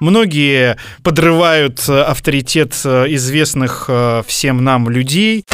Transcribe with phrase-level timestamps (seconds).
[0.00, 3.88] Многие подрывают авторитет известных
[4.26, 5.44] всем нам людей.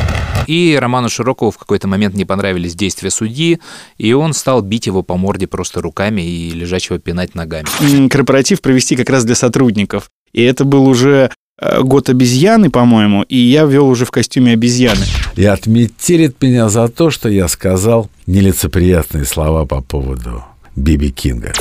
[0.47, 3.59] И Роману Широкову в какой-то момент не понравились действия судьи,
[3.99, 7.67] и он стал бить его по морде просто руками и лежачего пинать ногами.
[8.09, 10.11] Корпоратив провести как раз для сотрудников.
[10.33, 15.05] И это был уже э, год обезьяны, по-моему, и я вел уже в костюме обезьяны.
[15.35, 20.45] И отметелит меня за то, что я сказал нелицеприятные слова по поводу
[20.77, 21.55] Биби Кинга.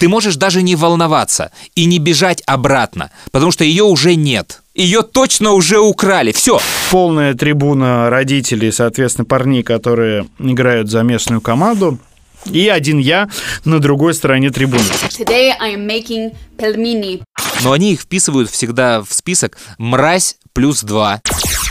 [0.00, 4.62] Ты можешь даже не волноваться и не бежать обратно, потому что ее уже нет.
[4.74, 6.32] Ее точно уже украли.
[6.32, 6.58] Все.
[6.90, 11.98] Полная трибуна родителей, соответственно, парней, которые играют за местную команду.
[12.46, 13.28] И один я
[13.66, 14.80] на другой стороне трибуны.
[15.10, 17.22] Today I am making pelmeni.
[17.62, 21.20] Но они их вписывают всегда в список «Мразь плюс два».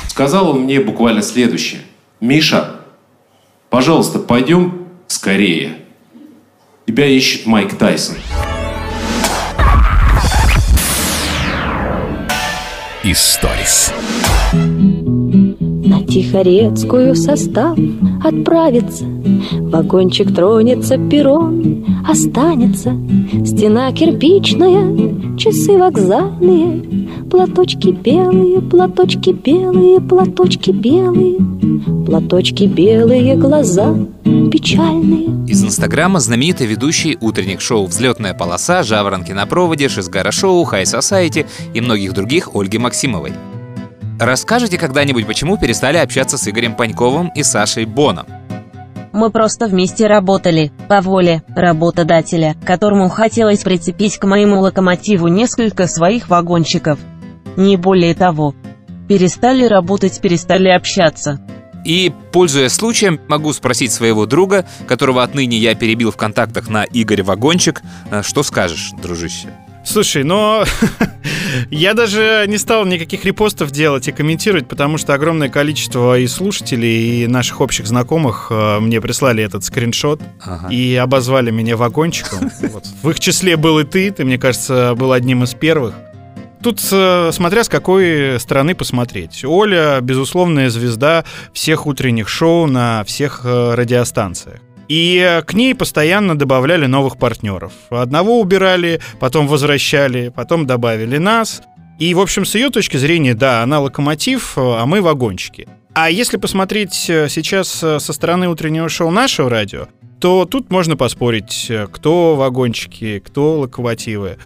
[0.07, 1.81] Сказал он мне буквально следующее.
[2.21, 2.75] «Миша,
[3.71, 5.79] пожалуйста, пойдем скорее.
[6.89, 8.15] Тебя ищет Майк Тайсон».
[13.03, 13.93] Историс.
[15.89, 17.75] На Тихорецкую состав
[18.23, 19.05] отправится,
[19.59, 22.95] Вагончик тронется, перрон останется,
[23.43, 31.39] Стена кирпичная, часы вокзальные, Платочки белые, платочки белые, платочки белые,
[32.05, 33.95] Платочки белые, глаза
[34.51, 35.47] печальные.
[35.47, 41.47] Из Инстаграма знаменитый ведущий утренних шоу «Взлетная полоса», «Жаворонки на проводе», «Шизгара шоу», «Хай Сосайти»
[41.73, 43.31] и многих других Ольги Максимовой.
[44.19, 48.27] Расскажите когда-нибудь, почему перестали общаться с Игорем Паньковым и Сашей Боном?
[49.13, 56.29] Мы просто вместе работали, по воле работодателя, которому хотелось прицепить к моему локомотиву несколько своих
[56.29, 56.99] вагончиков.
[57.55, 58.53] Не более того.
[59.07, 61.39] Перестали работать, перестали общаться.
[61.85, 67.23] И, пользуясь случаем, могу спросить своего друга, которого отныне я перебил в контактах на Игорь
[67.23, 67.81] Вагончик,
[68.11, 69.47] э, что скажешь, дружище?
[69.83, 70.65] Слушай, но
[71.71, 77.23] я даже не стал никаких репостов делать и комментировать, потому что огромное количество и слушателей,
[77.23, 80.67] и наших общих знакомых э, мне прислали этот скриншот ага.
[80.69, 82.51] и обозвали меня вагончиком.
[82.69, 82.85] Вот.
[83.01, 85.95] В их числе был и ты, ты, мне кажется, был одним из первых.
[86.61, 89.45] Тут э, смотря с какой стороны посмотреть.
[89.45, 94.59] Оля, безусловная звезда всех утренних шоу на всех э, радиостанциях.
[94.89, 97.71] И к ней постоянно добавляли новых партнеров.
[97.91, 101.61] Одного убирали, потом возвращали, потом добавили нас.
[101.99, 105.67] И, в общем, с ее точки зрения, да, она локомотив, а мы вагончики.
[105.93, 109.87] А если посмотреть э, сейчас со стороны утреннего шоу нашего радио,
[110.19, 114.37] то тут можно поспорить, кто вагончики, кто локомотивы.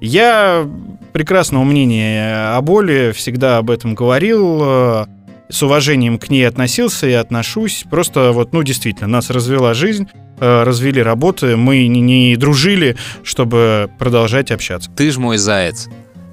[0.00, 0.68] Я
[1.12, 5.06] прекрасного мнения о боли, всегда об этом говорил, э,
[5.52, 7.84] с уважением к ней относился и отношусь.
[7.88, 10.08] Просто вот, ну, действительно, нас развела жизнь,
[10.40, 14.90] э, развели работы, мы не, не дружили, чтобы продолжать общаться.
[14.90, 15.88] Ты ж мой заяц.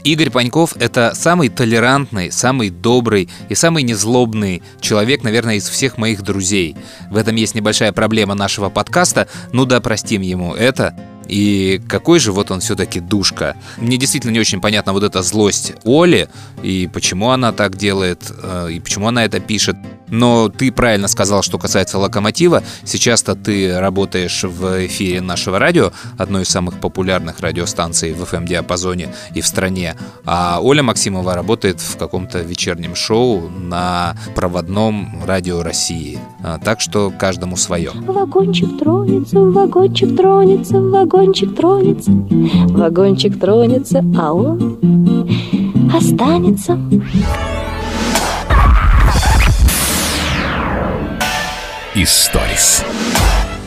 [0.06, 6.22] Игорь Паньков— это самый толерантный, самый добрый и самый незлобный человек, наверное, из всех моих
[6.22, 6.78] друзей.
[7.12, 10.96] В этом есть небольшая проблема нашего подкаста, ну да, простим ему это.
[11.30, 13.56] И какой же вот он все-таки душка.
[13.78, 16.28] Мне действительно не очень понятна вот эта злость Оли,
[16.64, 19.78] и почему она так делает, э, и почему она это пишет.
[20.08, 22.64] Но ты правильно сказал, что касается локомотива.
[22.84, 29.42] Сейчас-то ты работаешь в эфире нашего радио, одной из самых популярных радиостанций в FM-диапазоне и
[29.42, 29.96] в стране.
[30.26, 36.18] А Оля Максимова работает в каком-то вечернем шоу на проводном радио России.
[36.44, 37.92] А, так что каждому свое.
[37.94, 45.28] Вагончик тронется, вагончик тронется, вагончик вагончик тронется, вагончик тронется, а он
[45.94, 46.80] останется.
[51.94, 52.86] Историс.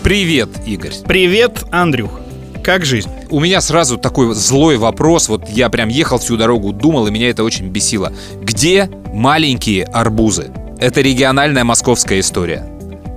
[0.03, 0.95] Привет, Игорь.
[1.07, 2.21] Привет, Андрюх.
[2.65, 3.11] Как жизнь?
[3.29, 5.29] У меня сразу такой злой вопрос.
[5.29, 8.15] Вот я прям ехал всю дорогу, думал, и меня это очень бесило.
[8.41, 10.51] Где маленькие арбузы?
[10.81, 12.67] Это региональная московская история.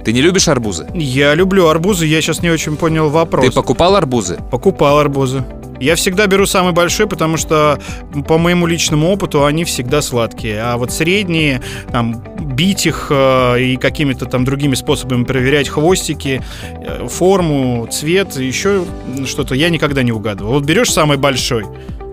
[0.05, 0.88] Ты не любишь арбузы?
[0.93, 3.43] Я люблю арбузы, я сейчас не очень понял вопрос.
[3.43, 4.38] Ты покупал арбузы?
[4.51, 5.43] Покупал арбузы.
[5.79, 7.79] Я всегда беру самый большой, потому что
[8.28, 10.61] по моему личному опыту они всегда сладкие.
[10.61, 11.61] А вот средние,
[11.91, 18.85] там, бить их э, и какими-то там другими способами проверять хвостики, э, форму, цвет, еще
[19.25, 20.53] что-то, я никогда не угадывал.
[20.53, 21.66] Вот берешь самый большой,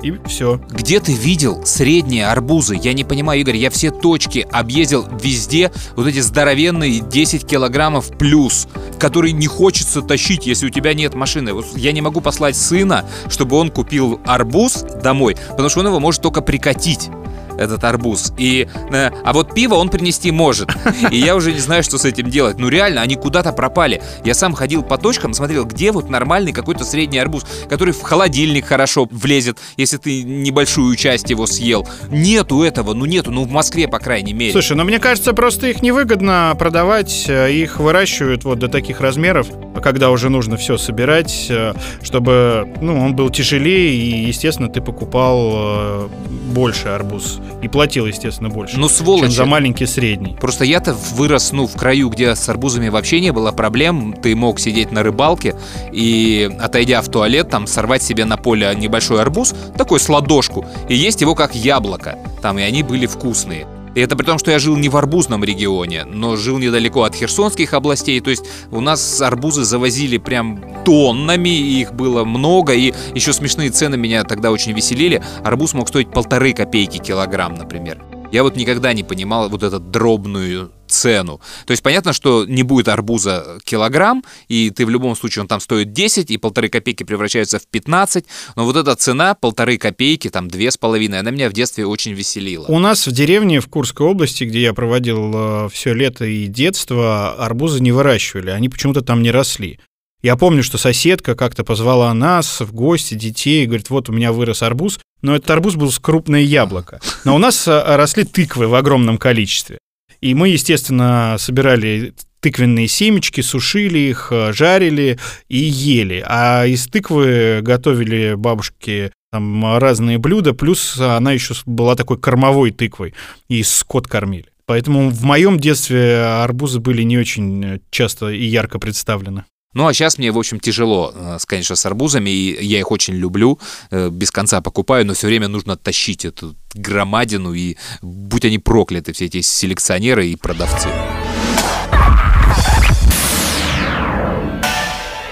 [0.02, 0.60] и все.
[0.70, 2.78] Где ты видел средние арбузы?
[2.80, 8.68] Я не понимаю, Игорь, я все точки объездил везде, вот эти здоровенные 10 килограммов плюс,
[8.98, 11.52] которые не хочется тащить, если у тебя нет машины.
[11.52, 16.00] Вот я не могу послать сына, чтобы он купил арбуз домой, потому что он его
[16.00, 17.10] может только прикатить.
[17.58, 18.32] Этот арбуз.
[18.38, 20.70] И, э, а вот пиво он принести может.
[21.10, 22.58] И я уже не знаю, что с этим делать.
[22.58, 24.02] Ну реально, они куда-то пропали.
[24.24, 28.66] Я сам ходил по точкам, смотрел, где вот нормальный какой-то средний арбуз, который в холодильник
[28.66, 31.86] хорошо влезет, если ты небольшую часть его съел.
[32.08, 34.52] Нету этого, ну нету, ну в Москве, по крайней мере.
[34.52, 37.26] Слушай, ну мне кажется, просто их невыгодно продавать.
[37.28, 39.46] э, Их выращивают вот до таких размеров,
[39.82, 46.08] когда уже нужно все собирать, э, чтобы ну, он был тяжелее, и, естественно, ты покупал
[46.52, 47.40] больше арбуз.
[47.60, 48.78] И платил, естественно, больше.
[48.78, 49.26] Ну, сволочи.
[49.26, 50.36] Чем за маленький средний.
[50.40, 54.14] Просто я-то вырос, ну, в краю, где с арбузами вообще не было проблем.
[54.20, 55.54] Ты мог сидеть на рыбалке
[55.92, 60.94] и, отойдя в туалет, там, сорвать себе на поле небольшой арбуз, такой с ладошку, и
[60.94, 62.18] есть его как яблоко.
[62.40, 63.66] Там, и они были вкусные.
[63.94, 67.14] И это при том, что я жил не в арбузном регионе, но жил недалеко от
[67.14, 68.20] херсонских областей.
[68.20, 72.72] То есть у нас арбузы завозили прям тоннами, их было много.
[72.72, 75.22] И еще смешные цены меня тогда очень веселили.
[75.44, 78.02] Арбуз мог стоить полторы копейки килограмм, например.
[78.32, 81.40] Я вот никогда не понимал вот эту дробную цену.
[81.66, 85.60] То есть понятно, что не будет арбуза килограмм, и ты в любом случае, он там
[85.60, 88.24] стоит 10, и полторы копейки превращаются в 15,
[88.56, 92.12] но вот эта цена, полторы копейки, там две с половиной, она меня в детстве очень
[92.12, 92.66] веселила.
[92.68, 97.80] У нас в деревне в Курской области, где я проводил все лето и детство, арбузы
[97.80, 99.78] не выращивали, они почему-то там не росли.
[100.22, 104.30] Я помню, что соседка как-то позвала нас в гости, детей, и говорит, вот у меня
[104.30, 107.00] вырос арбуз, но этот арбуз был с крупное яблоко.
[107.24, 109.78] Но у нас а, росли тыквы в огромном количестве.
[110.22, 116.24] И мы, естественно, собирали тыквенные семечки, сушили их, а, жарили и ели.
[116.26, 123.14] А из тыквы готовили бабушки там разные блюда, плюс она еще была такой кормовой тыквой,
[123.48, 124.46] и скот кормили.
[124.66, 129.44] Поэтому в моем детстве арбузы были не очень часто и ярко представлены.
[129.74, 133.14] Ну, а сейчас мне, в общем, тяжело, э, конечно, с арбузами, и я их очень
[133.14, 133.58] люблю,
[133.90, 139.14] э, без конца покупаю, но все время нужно тащить эту громадину, и будь они прокляты,
[139.14, 140.88] все эти селекционеры и продавцы.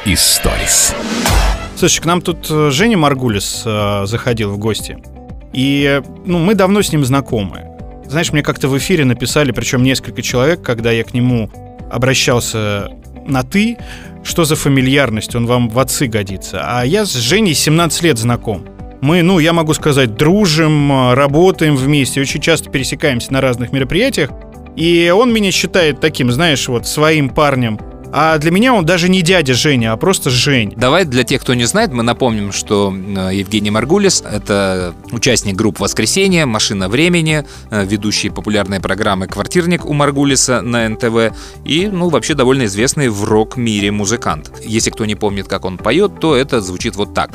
[0.07, 0.95] Историс.
[1.77, 4.97] Слушай, к нам тут э, Женя Маргулис э, заходил в гости.
[5.53, 7.67] И ну, мы давно с ним знакомы.
[8.07, 11.51] Знаешь, мне как-то в эфире написали, причем несколько человек, когда я к нему
[11.91, 12.89] обращался
[13.27, 13.77] на «ты»,
[14.23, 16.63] что за фамильярность, он вам в отцы годится.
[16.65, 18.67] А я с Женей 17 лет знаком.
[19.01, 24.31] Мы, ну, я могу сказать, дружим, работаем вместе, очень часто пересекаемся на разных мероприятиях.
[24.77, 27.79] И он меня считает таким, знаешь, вот своим парнем.
[28.13, 30.75] А для меня он даже не дядя Женя, а просто Жень.
[30.77, 35.79] Давай для тех, кто не знает, мы напомним, что э, Евгений Маргулис— это участник групп
[35.79, 42.35] «Воскресенье», «Машина времени», э, ведущий популярной программы «Квартирник» у Маргулиса на НТВ и, ну, вообще
[42.35, 44.51] довольно известный в рок-мире музыкант.
[44.65, 47.31] Если кто не помнит, как он поет, то это звучит вот так.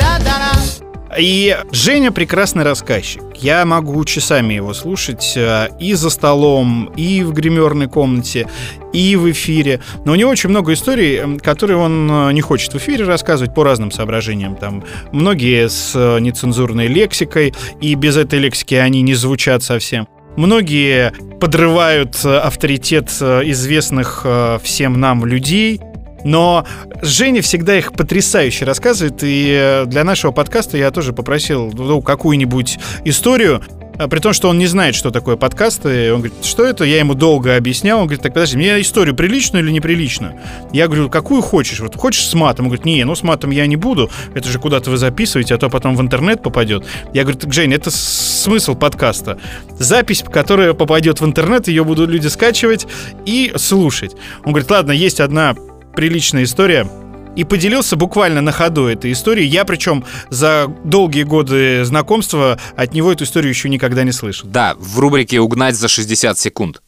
[1.18, 3.22] И Женя прекрасный рассказчик.
[3.36, 8.48] Я могу часами его слушать э, и за столом, и в гримерной комнате,
[8.92, 9.82] и в эфире.
[10.04, 13.64] Но у него очень много историй, которые он э, не хочет в эфире рассказывать по
[13.64, 14.56] разным соображениям.
[14.56, 20.08] Там многие с э, нецензурной лексикой, и без этой лексики они не звучат совсем.
[20.36, 24.26] Многие подрывают авторитет известных
[24.62, 25.80] всем нам людей,
[26.26, 26.66] но
[27.02, 32.80] Женя всегда их потрясающе рассказывает, и э, для нашего подкаста я тоже попросил ну, какую-нибудь
[33.06, 33.62] историю,
[33.98, 36.12] а при том, что он не знает, что такое подкасты.
[36.12, 36.84] Он говорит, что это?
[36.84, 38.00] Я ему долго объяснял.
[38.00, 40.40] Он говорит, так подожди, мне историю приличную или неприличную?
[40.74, 41.80] Я говорю, какую хочешь?
[41.80, 42.66] Вот хочешь с матом?
[42.66, 44.10] Он говорит, не, ну с матом я не буду.
[44.34, 46.86] Это же куда-то вы записываете, а то потом в интернет попадет.
[47.14, 49.38] Я говорю, так, Жень, это смысл подкаста.
[49.80, 52.88] Запись, которая попадет в интернет, ее будут люди скачивать
[53.26, 54.16] и слушать.
[54.44, 55.56] Он говорит, ладно, есть одна
[55.96, 56.88] приличная история.
[57.36, 59.48] И поделился буквально на ходу этой историей.
[59.48, 64.48] Я, причем, за долгие годы знакомства от него эту историю еще никогда не слышал.
[64.48, 66.82] Да, в рубрике «Угнать за 60 секунд».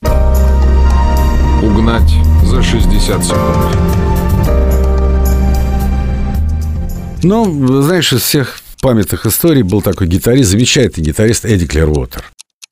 [1.61, 2.09] Угнать
[2.43, 3.77] за 60 секунд.
[7.23, 12.23] Ну, знаешь, из всех памятных историй был такой гитарист, замечательный гитарист Эдди Клервотер.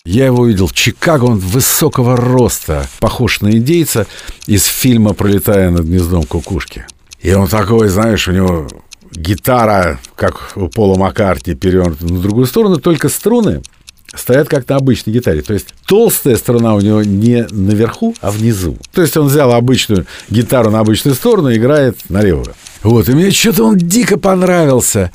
[0.06, 4.06] Я его увидел в Чикаго, он высокого роста, похож на индейца
[4.46, 6.86] из фильма «Пролетая над гнездом кукушки».
[7.22, 8.68] И он такой, знаешь, у него
[9.12, 13.64] гитара, как у Пола Маккартни, перевернута на другую сторону, только струны
[14.14, 15.42] стоят как на обычной гитаре.
[15.42, 18.78] То есть толстая струна у него не наверху, а внизу.
[18.94, 22.54] То есть он взял обычную гитару на обычную сторону и играет на левую.
[22.84, 25.12] Вот, и мне что-то он дико понравился.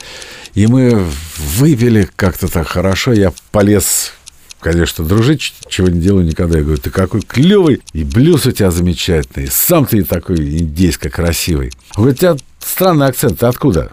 [0.54, 1.06] И мы
[1.38, 3.12] выпили как-то так хорошо.
[3.12, 4.14] Я полез
[4.60, 6.58] конечно, дружить, чего не делаю никогда.
[6.58, 11.10] Я говорю, ты какой клевый, и блюз у тебя замечательный, и сам ты такой индейско
[11.10, 11.72] красивый.
[11.96, 13.92] Он говорит, у тебя странный акцент, ты откуда?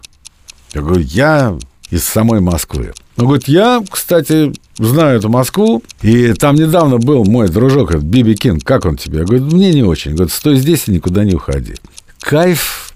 [0.73, 1.57] Я говорю, я
[1.89, 2.93] из самой Москвы.
[3.15, 8.63] Он говорит, я, кстати, знаю эту Москву, и там недавно был мой дружок, Биби Кинг,
[8.63, 9.19] как он тебе?
[9.19, 10.11] Я говорю, мне не очень.
[10.13, 11.75] Говорит, стой здесь и никуда не уходи.
[12.19, 12.86] Кайф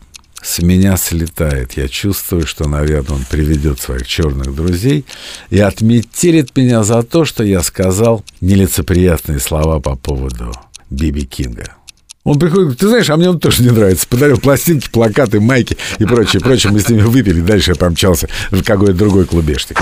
[0.42, 1.74] с меня слетает.
[1.74, 5.06] Я чувствую, что, наверное, он приведет своих черных друзей
[5.50, 10.54] и отметелит меня за то, что я сказал нелицеприятные слова по поводу
[10.90, 11.76] Биби Кинга.
[12.24, 14.08] Он приходит, ты знаешь, а мне он тоже не нравится.
[14.08, 16.72] Подарил пластинки, плакаты, майки и прочее, прочее.
[16.72, 19.80] Мы с ними выпили, дальше я помчался в какой-то другой клубешник.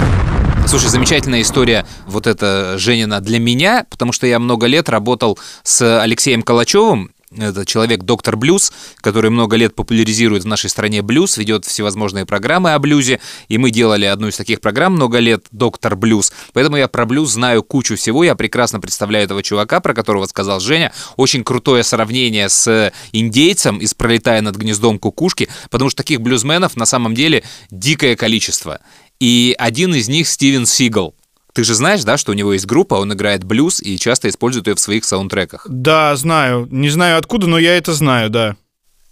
[0.66, 6.02] Слушай, замечательная история вот эта Женина для меня, потому что я много лет работал с
[6.02, 11.66] Алексеем Калачевым, это человек доктор блюз, который много лет популяризирует в нашей стране блюз, ведет
[11.66, 16.34] всевозможные программы о блюзе, и мы делали одну из таких программ много лет, доктор блюз.
[16.54, 20.60] Поэтому я про блюз знаю кучу всего, я прекрасно представляю этого чувака, про которого сказал
[20.60, 20.92] Женя.
[21.18, 26.86] Очень крутое сравнение с индейцем из «Пролетая над гнездом кукушки», потому что таких блюзменов на
[26.86, 28.80] самом деле дикое количество.
[29.20, 31.14] И один из них Стивен Сигал.
[31.60, 34.68] Ты же знаешь, да, что у него есть группа, он играет блюз и часто использует
[34.68, 35.66] ее в своих саундтреках.
[35.68, 36.70] Да, знаю.
[36.72, 38.56] Не знаю откуда, но я это знаю, да.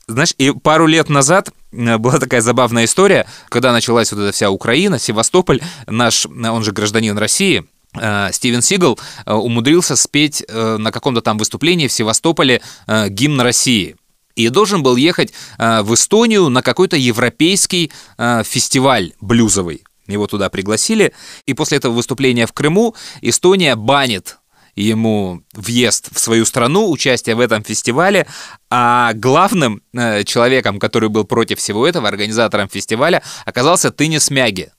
[0.08, 4.50] Знаешь, и пару лет назад э, была такая забавная история, когда началась вот эта вся
[4.50, 7.66] Украина, Севастополь, наш, он же гражданин России,
[8.00, 12.62] э, Стивен Сигал э, умудрился спеть на каком-то там выступлении в Севастополе
[13.10, 13.98] гимн России.
[14.38, 19.84] И должен был ехать в Эстонию на какой-то европейский фестиваль блюзовый.
[20.08, 21.14] Его туда пригласили.
[21.46, 24.38] И после этого выступления в Крыму Эстония банит
[24.76, 28.28] ему въезд в свою страну, участие в этом фестивале,
[28.70, 34.72] а главным э, человеком, который был против всего этого, организатором фестиваля, оказался Тынис Мяги.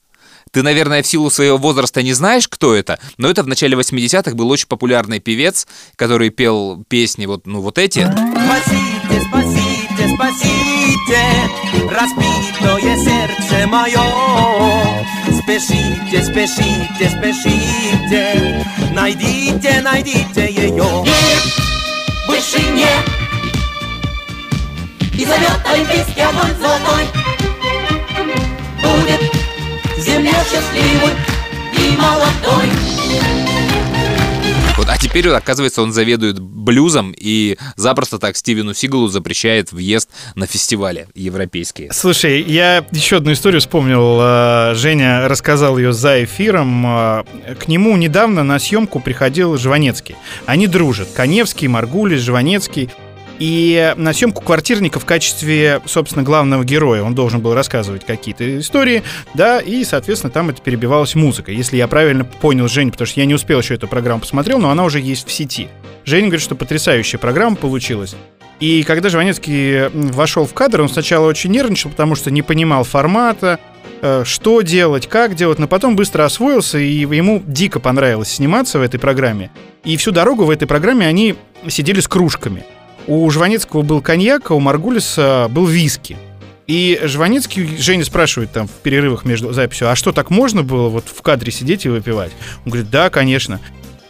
[0.51, 4.35] Ты, наверное, в силу своего возраста не знаешь, кто это, но это в начале 80-х
[4.35, 7.99] был очень популярный певец, который пел песни вот, ну, вот эти.
[7.99, 10.68] Спасите, спасите, спасите,
[11.91, 13.99] разбитое сердце мое.
[15.41, 21.03] Спешите, спешите, спешите, найдите, найдите ее.
[21.03, 21.43] Нет,
[22.27, 23.05] больше нет.
[25.13, 27.05] И зовет олимпийский огонь золотой.
[28.81, 29.21] Будет
[29.97, 31.13] земля счастливой
[31.73, 32.69] и молодой.
[34.79, 40.47] Вот, а теперь, оказывается, он заведует блюзом и запросто так Стивену Сигалу запрещает въезд на
[40.47, 41.91] фестивали европейские.
[41.91, 44.19] Слушай, я еще одну историю вспомнил.
[44.21, 46.85] А, Женя рассказал ее за эфиром.
[46.87, 47.25] А,
[47.59, 50.15] к нему недавно на съемку приходил Жванецкий.
[50.45, 51.09] Они дружат.
[51.13, 52.89] Коневский, Маргулис, Жванецкий.
[53.39, 59.01] И на съемку квартирника в качестве, собственно, главного героя он должен был рассказывать какие-то истории,
[59.33, 61.53] да, и, соответственно, там это перебивалась музыка.
[61.53, 64.69] Если я правильно понял Женю, потому что я не успел еще эту программу посмотрел, но
[64.69, 65.69] она уже есть в сети.
[66.03, 68.15] Женя говорит, что потрясающая программа получилась.
[68.59, 73.57] И когда Жванецкий вошел в кадр, он сначала очень нервничал, потому что не понимал формата,
[74.01, 78.81] э, что делать, как делать, но потом быстро освоился, и ему дико понравилось сниматься в
[78.81, 79.49] этой программе.
[79.85, 81.35] И всю дорогу в этой программе они
[81.69, 82.65] сидели с кружками.
[83.09, 86.15] У Жванецкого был коньяк, а у Маргулиса был виски.
[86.67, 91.05] И Жванецкий Женя спрашивает там в перерывах между записью, а что, так можно было вот
[91.07, 92.31] в кадре сидеть и выпивать?
[92.65, 93.59] Он говорит, да, конечно.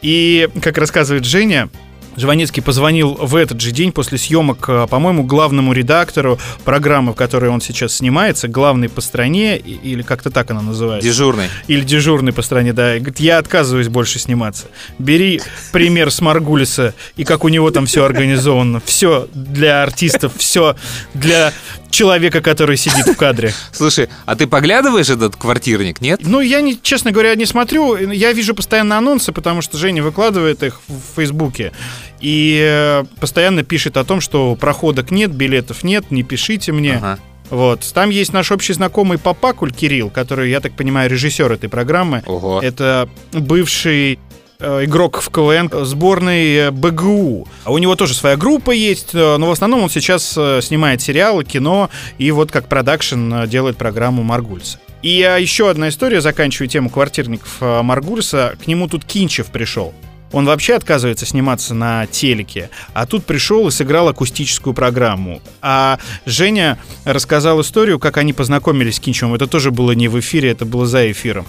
[0.02, 1.70] И, как рассказывает Женя,
[2.20, 7.50] Жванецкий позвонил в этот же день после съемок, э, по-моему, главному редактору программы, в которой
[7.50, 11.08] он сейчас снимается, главный по стране, или как-то так она называется.
[11.08, 11.46] Дежурный.
[11.68, 12.96] Или дежурный по стране, да.
[12.96, 14.68] И говорит, я отказываюсь больше сниматься.
[14.98, 18.82] Бери пример с Маргулиса и как у него там все организовано.
[18.84, 20.76] Все для артистов, все
[21.14, 21.54] для
[21.92, 23.54] человека, который сидит в кадре.
[23.72, 26.22] Слушай, а ты поглядываешь этот квартирник, нет?
[26.24, 27.96] Ну, я, не, честно говоря, не смотрю.
[27.96, 31.72] Я вижу постоянно анонсы, потому что Женя выкладывает их в Фейсбуке.
[32.20, 36.98] И э, постоянно пишет о том, что проходок нет, билетов нет, не пишите мне.
[36.98, 37.20] Ага.
[37.50, 37.90] Вот.
[37.94, 42.24] Там есть наш общий знакомый Папакуль Кирилл, который, я так понимаю, режиссер этой программы.
[42.26, 42.62] Ого.
[42.62, 44.20] Это бывший
[44.60, 47.48] игрок в КВН сборной э, БГУ.
[47.64, 51.46] А у него тоже своя группа есть, э, но в основном он сейчас снимает сериалы,
[51.46, 54.80] кино и вот как продакшн делает программу Маргульса.
[55.02, 58.58] И еще одна история, заканчиваю тему квартирников Маргульса.
[58.62, 59.94] К нему тут Кинчев пришел.
[60.32, 65.42] Он вообще отказывается сниматься на телеке, а тут пришел и сыграл акустическую программу.
[65.62, 69.36] А Женя рассказал историю, как они познакомились с Кинчевым.
[69.36, 71.46] Это тоже было не в эфире, это было за эфиром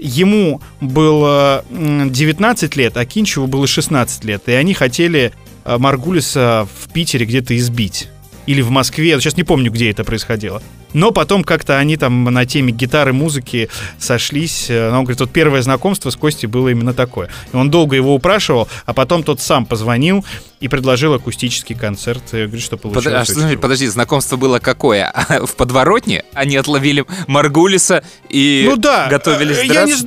[0.00, 4.48] ему было 19 лет, а Кинчеву было 16 лет.
[4.48, 5.32] И они хотели
[5.64, 8.08] э, Маргулиса в Питере где-то избить.
[8.46, 10.62] Или в Москве, сейчас не помню, где это происходило.
[10.92, 13.68] Но потом как-то они там на теме гитары, музыки
[13.98, 14.66] сошлись.
[14.70, 17.28] Э, Он говорит, вот первое знакомство с Костей было именно такое.
[17.52, 20.24] И он долго его упрашивал, а потом тот сам позвонил
[20.60, 22.22] и предложил акустический концерт.
[22.32, 25.12] Я говорю, что Под- получилось а, очень что значит, подожди, знакомство было какое?
[25.46, 29.06] В подворотне они отловили Маргулиса и Ну да.
[29.08, 30.06] готовились э, я не, драться?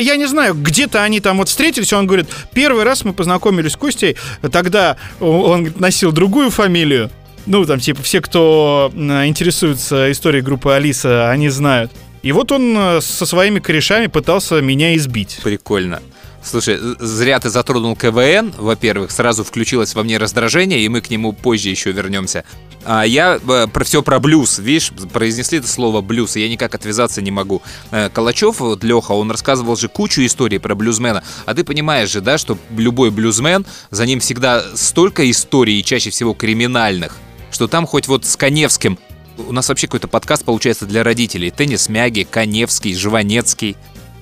[0.00, 3.76] я- не знаю, где-то они там вот встретились, он говорит, первый раз мы познакомились с
[3.76, 4.16] Костей,
[4.50, 7.10] тогда он говорит, носил другую фамилию.
[7.46, 11.92] Ну, там, типа, все, кто интересуется историей группы Алиса, они знают.
[12.22, 15.40] И вот он э, со своими корешами пытался меня избить.
[15.42, 16.00] Прикольно.
[16.42, 21.32] Слушай, зря ты затронул КВН, во-первых, сразу включилось во мне раздражение, и мы к нему
[21.32, 22.44] позже еще вернемся.
[22.84, 26.74] А я э, про все про блюз, видишь, произнесли это слово блюз, и я никак
[26.74, 27.62] отвязаться не могу.
[27.90, 32.20] Э, Калачев, вот Леха, он рассказывал же кучу историй про блюзмена, а ты понимаешь же,
[32.20, 37.16] да, что любой блюзмен, за ним всегда столько историй, и чаще всего криминальных,
[37.54, 38.98] что там хоть вот с Коневским
[39.38, 41.50] у нас вообще какой-то подкаст получается для родителей.
[41.50, 43.76] Теннис Мяги, Коневский, Живанецкий.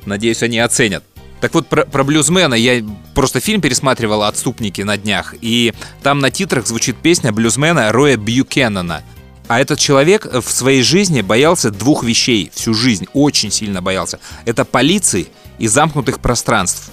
[0.05, 1.03] Надеюсь, они оценят.
[1.41, 2.85] Так вот, про, про блюзмена я
[3.15, 5.73] просто фильм пересматривал «Отступники» на днях, и
[6.03, 9.03] там на титрах звучит песня блюзмена Роя Бьюкеннона.
[9.49, 14.21] А этот человек в своей жизни боялся двух вещей всю жизнь, очень сильно боялся.
[14.45, 16.93] Это полиции и замкнутых пространств.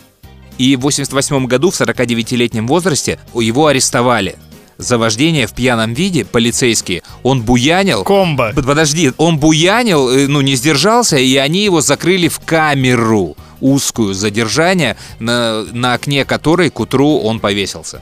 [0.58, 4.38] И в 88 году, в 49-летнем возрасте, его арестовали.
[4.80, 7.04] За вождение в пьяном виде полицейские.
[7.22, 8.06] Он буянил.
[8.06, 8.54] Комбо.
[8.56, 14.14] Под- Подожди, он буянил, э, ну, не сдержался, и они его закрыли в камеру узкую
[14.14, 18.02] задержание, на, на окне которой к утру он повесился.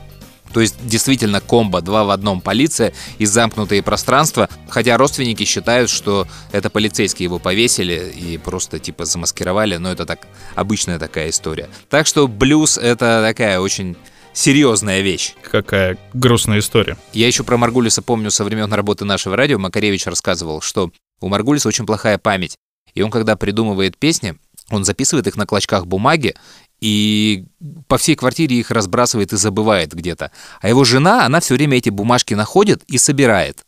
[0.54, 6.28] То есть действительно комбо, два в одном, полиция и замкнутые пространства, хотя родственники считают, что
[6.52, 11.70] это полицейские его повесили и просто типа замаскировали, но это так обычная такая история.
[11.90, 13.98] Так что блюз это такая очень
[14.38, 15.34] серьезная вещь.
[15.42, 16.96] Какая грустная история.
[17.12, 19.58] Я еще про Маргулиса помню со времен работы нашего радио.
[19.58, 22.56] Макаревич рассказывал, что у Маргулиса очень плохая память.
[22.94, 24.38] И он, когда придумывает песни,
[24.70, 26.36] он записывает их на клочках бумаги
[26.80, 27.46] и
[27.88, 30.32] по всей квартире их разбрасывает и забывает где-то.
[30.62, 33.66] А его жена, она все время эти бумажки находит и собирает.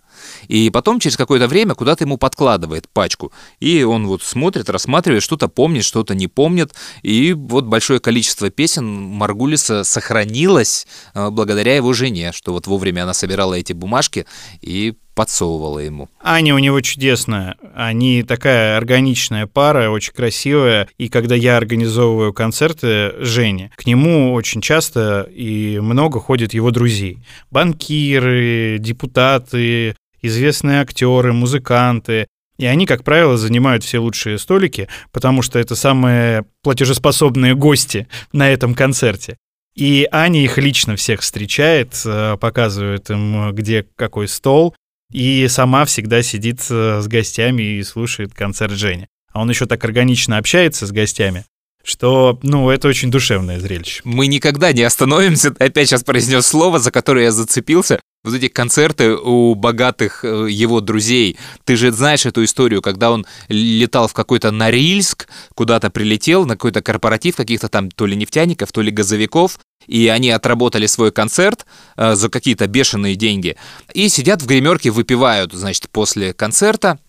[0.50, 3.32] И потом через какое-то время куда-то ему подкладывает пачку.
[3.60, 6.74] И он вот смотрит, рассматривает, что-то помнит, что-то не помнит.
[7.04, 13.14] И вот большое количество песен Маргулиса сохранилось э, благодаря его жене, что вот вовремя она
[13.14, 14.26] собирала эти бумажки
[14.62, 16.08] и подсовывала ему.
[16.24, 17.58] Аня у него чудесная.
[17.76, 20.88] Они такая органичная пара, очень красивая.
[20.98, 27.18] И когда я организовываю концерты Жене, к нему очень часто и много ходят его друзей.
[27.52, 32.28] Банкиры, депутаты, известные актеры, музыканты.
[32.58, 38.50] И они, как правило, занимают все лучшие столики, потому что это самые платежеспособные гости на
[38.50, 39.38] этом концерте.
[39.76, 44.76] И Аня их лично всех встречает, э, показывает им, где какой стол,
[45.12, 49.08] и сама всегда сидит э, с гостями и слушает концерт Жени.
[49.32, 51.46] А он еще так органично общается с гостями,
[51.84, 54.02] что, ну, это очень душевное зрелище.
[54.04, 55.50] Мы никогда не остановимся.
[55.60, 58.00] Опять сейчас произнес слово, за которое я зацепился.
[58.26, 61.38] Вот эти концерты у богатых э, его друзей.
[61.64, 66.82] Ты же знаешь эту историю, когда он летал в какой-то Норильск, куда-то прилетел на какой-то
[66.82, 71.66] корпоратив каких-то там то ли нефтяников, то ли газовиков, и они отработали свой концерт
[71.96, 73.56] э, за какие-то бешеные деньги.
[73.94, 77.00] И сидят в гримерке, выпивают, значит, после концерта.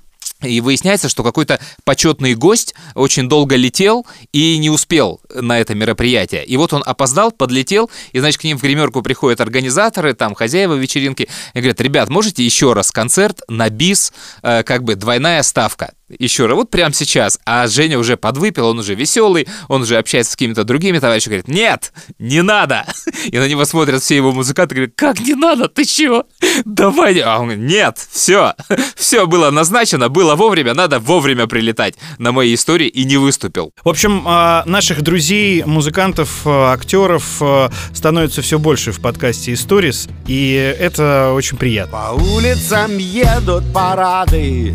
[0.42, 6.44] И выясняется, что какой-то почетный гость очень долго летел и не успел на это мероприятие.
[6.44, 10.74] И вот он опоздал, подлетел, и, значит, к ним в гримерку приходят организаторы, там, хозяева
[10.74, 15.92] вечеринки, и говорят, ребят, можете еще раз концерт на бис, э, как бы двойная ставка?
[16.18, 17.38] Еще раз, вот прямо сейчас.
[17.44, 21.48] А Женя уже подвыпил, он уже веселый, он уже общается с какими-то другими товарищами, говорит,
[21.48, 22.86] нет, не надо.
[23.24, 26.26] И на него смотрят все его музыканты, говорят, как не надо, ты чего?
[26.64, 27.18] Давай.
[27.20, 28.54] А он говорит, нет, все,
[28.96, 33.72] все было назначено, было вовремя, надо вовремя прилетать на моей истории и не выступил.
[33.84, 40.08] В общем, а, наших друзей, музыкантов, а, актеров а, становится все больше в подкасте «Историс»,
[40.26, 41.92] и это очень приятно.
[41.92, 44.74] По улицам едут парады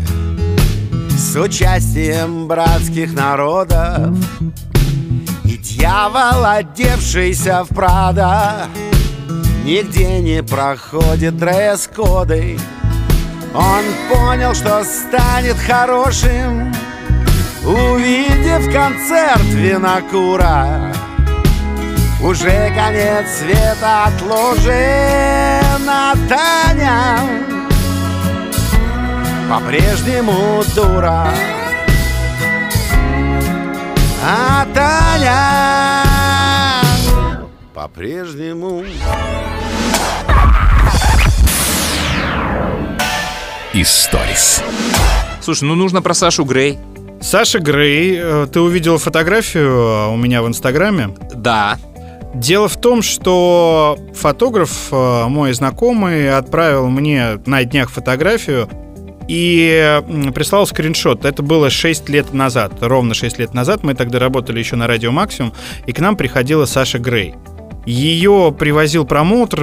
[1.16, 4.14] С участием братских народов.
[5.44, 8.68] И дьявол, одевшийся в Прада
[9.64, 12.58] Нигде не проходит дресс-коды.
[13.54, 16.72] Он понял, что станет хорошим
[17.64, 20.92] Увидев концерт винокура.
[22.22, 27.65] Уже конец света отложен, а Таня
[29.48, 31.28] по-прежнему дура.
[34.24, 36.02] А Таня
[37.72, 38.82] по-прежнему
[43.72, 44.62] Историс.
[45.40, 46.78] Слушай, ну нужно про Сашу Грей.
[47.20, 51.10] Саша Грей, э, ты увидел фотографию э, у меня в Инстаграме?
[51.34, 51.78] Да.
[52.34, 58.68] Дело в том, что фотограф, э, мой знакомый, отправил мне на днях фотографию
[59.28, 60.02] и
[60.34, 61.24] прислал скриншот.
[61.24, 63.82] Это было 6 лет назад, ровно 6 лет назад.
[63.82, 65.52] Мы тогда работали еще на Радио Максимум,
[65.86, 67.34] и к нам приходила Саша Грей.
[67.86, 69.60] Ее привозил промоутер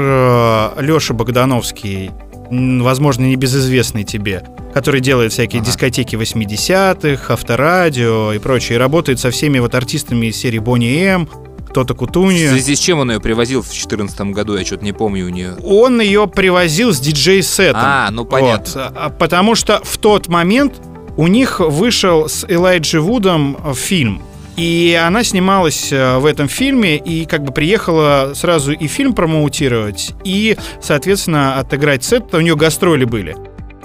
[0.80, 2.12] Леша Богдановский,
[2.49, 5.69] возможно, небезызвестный тебе, который делает всякие Ага.
[5.69, 8.76] дискотеки 80-х, авторадио и прочее.
[8.76, 11.30] И работает со всеми вот артистами из серии Бонни М,
[11.74, 12.48] кто-то В Кутуни.
[12.48, 15.56] связи с чем он ее привозил в 2014 году, я что-то не помню у нее.
[15.64, 17.82] Он ее привозил с диджей-сетом.
[17.84, 18.84] А, ну понятно.
[18.90, 18.94] Вот.
[18.96, 20.76] А, Потому что в тот момент
[21.18, 24.22] у них вышел с Элайджи Вудом э, фильм.
[24.56, 30.14] И она снималась э, в этом фильме и как бы приехала сразу и фильм промоутировать,
[30.24, 32.34] и, соответственно, отыграть сет.
[32.36, 33.36] У нее гастроли были.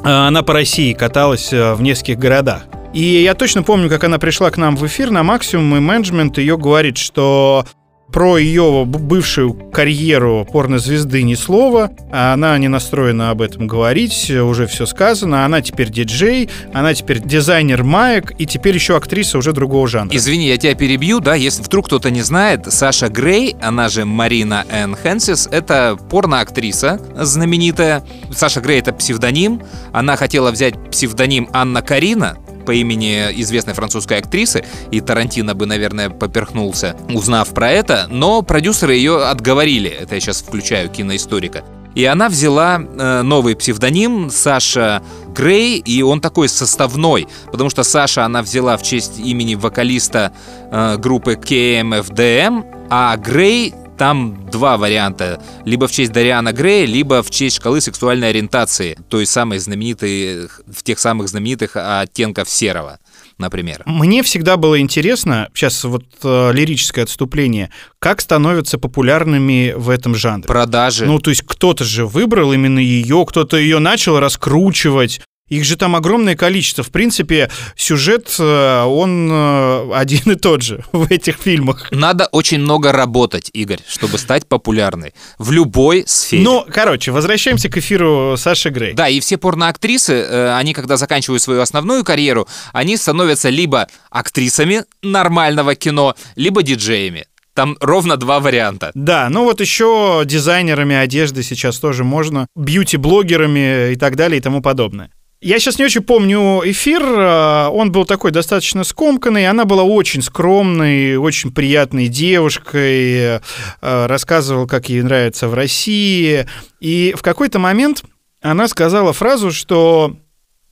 [0.05, 2.65] А Она по России каталась э, в нескольких городах.
[2.95, 6.39] И я точно помню, как она пришла к нам в эфир на максимум, и менеджмент
[6.39, 7.67] ее говорит, что
[8.13, 14.87] про ее бывшую карьеру порнозвезды ни слова, она не настроена об этом говорить, уже все
[14.87, 20.17] сказано, она теперь диджей, она теперь дизайнер маек, и теперь еще актриса уже другого жанра.
[20.17, 24.65] Извини, я тебя перебью, да, если вдруг кто-то не знает, Саша Грей, она же Марина
[24.71, 28.05] Энн Хэнсис, это порноактриса знаменитая.
[28.33, 29.63] Саша Грей— это псевдоним.
[29.93, 32.37] Она хотела взять псевдоним Анна Карина,
[32.69, 38.93] по имени известной французской актрисы, и Тарантино бы, наверное, поперхнулся, узнав про это, но продюсеры
[38.93, 39.89] ее отговорили.
[39.89, 41.65] Это я сейчас включаю киноисторика.
[41.95, 45.03] И она взяла э, новый псевдоним Саша
[45.35, 50.33] Грей, и он такой составной, потому что Саша она взяла в честь имени вокалиста
[50.71, 55.43] э, группы KMFDM, а Грей там два варианта.
[55.65, 60.83] Либо в честь Дариана Грея, либо в честь шкалы сексуальной ориентации, той самой знаменитой, в
[60.83, 63.01] тех самых знаменитых оттенков серого,
[63.37, 63.83] например.
[63.85, 70.47] Мне всегда было интересно, сейчас вот э, лирическое отступление, как становятся популярными в этом жанре.
[70.47, 71.05] Продажи.
[71.05, 75.21] Ну, то есть кто-то же выбрал именно ее, кто-то ее начал раскручивать.
[75.49, 76.85] Их же там огромное количество.
[76.85, 81.89] В принципе, сюжет, э, он э, один и тот же в этих фильмах.
[81.91, 86.43] Надо очень много работать, Игорь, чтобы стать популярной в любой сфере.
[86.43, 88.93] Ну, короче, возвращаемся к эфиру Саши Грей.
[88.93, 94.85] Да, и все порноактрисы, э, они, когда заканчивают свою основную карьеру, они становятся либо актрисами
[95.03, 97.27] нормального кино, либо диджеями.
[97.55, 98.93] Там ровно два варианта.
[98.95, 104.63] Да, ну вот еще дизайнерами одежды сейчас тоже можно, бьюти-блогерами и так далее и тому
[104.63, 105.11] подобное.
[105.41, 110.21] Я сейчас не очень помню эфир, э, он был такой достаточно скомканный, она была очень
[110.21, 113.41] скромной, очень приятной девушкой, э,
[113.81, 116.45] рассказывала, как ей нравится в России,
[116.81, 118.03] и в какой-то момент
[118.43, 120.17] она сказала фразу, что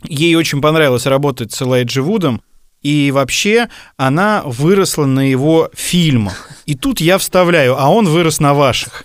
[0.02, 2.42] ей очень понравилось работать с Элайджи Вудом,
[2.82, 6.50] и вообще она выросла на его фильмах.
[6.66, 9.04] И тут я вставляю, а он вырос на ваших.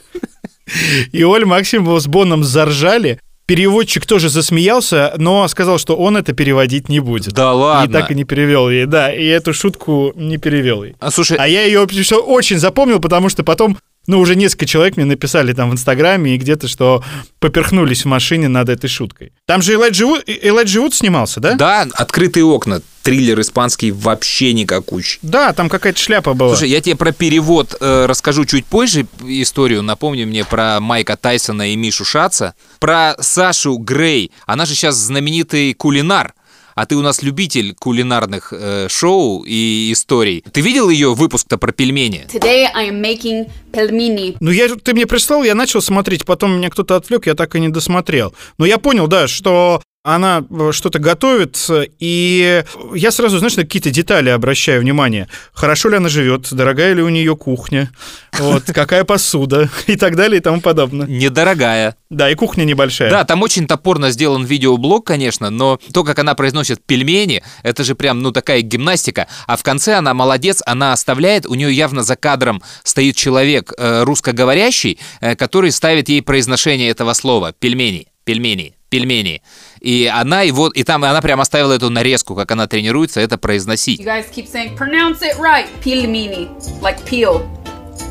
[1.11, 3.19] И Оль Максимова с Боном заржали.
[3.51, 7.33] Переводчик тоже засмеялся, но сказал, что он это переводить не будет.
[7.33, 7.89] Да ладно.
[7.89, 9.13] И так и не перевел ей, да.
[9.13, 10.95] И эту шутку не перевел ей.
[11.01, 15.05] А слушай, А я ее очень запомнил, потому что потом, ну, уже несколько человек мне
[15.05, 17.03] написали там в Инстаграме и где-то, что
[17.39, 19.33] поперхнулись в машине над этой шуткой.
[19.47, 21.55] Там же Элайджи Вуд, Элайджи Вуд снимался, да?
[21.55, 25.19] да, открытые окна, триллер испанский вообще никакущий.
[25.21, 26.55] Да, там какая-то шляпа была.
[26.55, 29.81] Слушай, я тебе про перевод э, расскажу чуть позже историю.
[29.81, 32.55] Напомни мне про Майка Тайсона и Мишу Шаца.
[32.79, 34.31] Про Сашу Грей.
[34.45, 36.33] Она же сейчас знаменитый кулинар.
[36.73, 40.43] А ты у нас любитель кулинарных э, шоу и историй.
[40.51, 42.27] Ты видел ее выпуск-то про пельмени?
[42.31, 44.37] Today I am making pelmeni.
[44.39, 47.59] Ну, я, ты мне прислал, я начал смотреть, потом меня кто-то отвлек, я так и
[47.59, 48.33] не досмотрел.
[48.57, 51.67] Но я понял, да, что она э, что-то готовит,
[51.99, 52.63] и
[52.95, 55.27] я сразу, знаешь, на какие-то детали обращаю внимание.
[55.53, 57.91] Хорошо ли она живет, дорогая ли у нее кухня,
[58.39, 61.05] вот, какая посуда и так далее и тому подобное.
[61.05, 61.95] Недорогая.
[62.09, 63.11] Да, и кухня небольшая.
[63.11, 67.93] Да, там очень топорно сделан видеоблог, конечно, но то, как она произносит пельмени, это же
[67.93, 69.27] прям, ну, такая гимнастика.
[69.45, 74.03] А в конце она молодец, она оставляет, у нее явно за кадром стоит человек э,
[74.03, 77.53] русскоговорящий, э, который ставит ей произношение этого слова.
[77.53, 79.41] Пельмени, пельмени, пельмени.
[79.81, 83.99] И она его, и там она прям оставила эту нарезку, как она тренируется это произносить.
[83.99, 85.65] You guys keep saying, pronounce it right.
[85.83, 86.49] Pelmeni.
[86.81, 87.41] Like peel.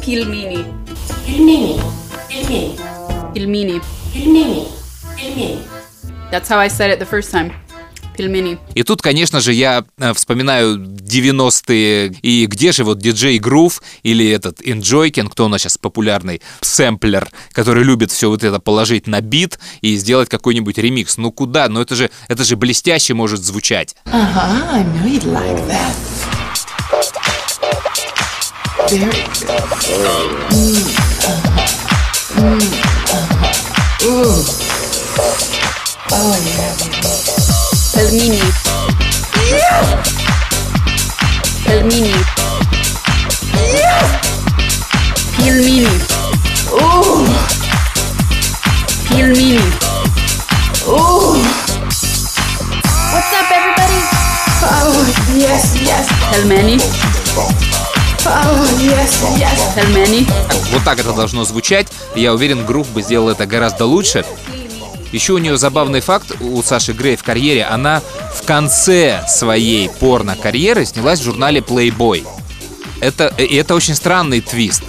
[0.05, 0.65] Пельмени.
[1.25, 1.81] Пельмени.
[2.29, 3.81] Pelmeni.
[4.13, 4.67] Пельмени.
[5.17, 5.59] Пельмени.
[6.33, 7.53] That's how I said it the first time.
[8.21, 8.59] Пельмени.
[8.75, 14.29] И тут, конечно же, я э, вспоминаю 90-е, и где же вот диджей Грув или
[14.29, 19.23] этот Enjoykin, кто у нас сейчас популярный, сэмплер, который любит все вот это положить на
[19.23, 21.17] бит и сделать какой-нибудь ремикс.
[21.17, 21.69] Ну куда?
[21.69, 23.97] Ну это же, это же блестяще может звучать.
[24.05, 25.95] Uh-huh, I knew you'd like that.
[28.91, 29.65] Very good.
[30.51, 30.85] Mm,
[31.25, 31.71] uh-huh.
[32.37, 32.61] Mm,
[33.17, 34.07] uh-huh.
[34.07, 34.71] Ooh.
[36.13, 37.40] Oh, yeah,
[37.93, 38.41] Пельмени.
[41.65, 42.15] Пельмени.
[45.37, 45.89] Пельмени.
[46.73, 47.27] Ooh.
[49.09, 49.61] Пельмени.
[50.87, 51.37] Ooh.
[53.13, 54.01] What's up, everybody?
[54.63, 56.07] Oh, yes, yes.
[56.33, 56.79] Пельмени.
[58.25, 59.75] Oh, yes, yes.
[59.75, 60.29] Пельмени.
[60.73, 61.89] Вот так это должно звучать.
[62.15, 64.25] Я уверен, Грув бы сделал это гораздо лучше.
[65.13, 67.65] Еще у нее забавный факт у Саши Грей в карьере.
[67.65, 68.03] Она
[68.35, 72.27] в конце своей порно-карьеры снялась в журнале Playboy.
[73.01, 74.83] Это, и это очень странный твист.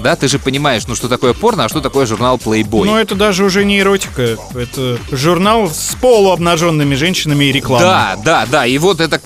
[0.00, 2.86] Да, ты же понимаешь, ну что такое порно, а что такое журнал Playboy.
[2.86, 4.36] Но это даже уже не эротика.
[4.54, 7.86] Это журнал с полуобнаженными женщинами и рекламой.
[7.86, 8.66] Да, да, да.
[8.66, 9.20] И вот это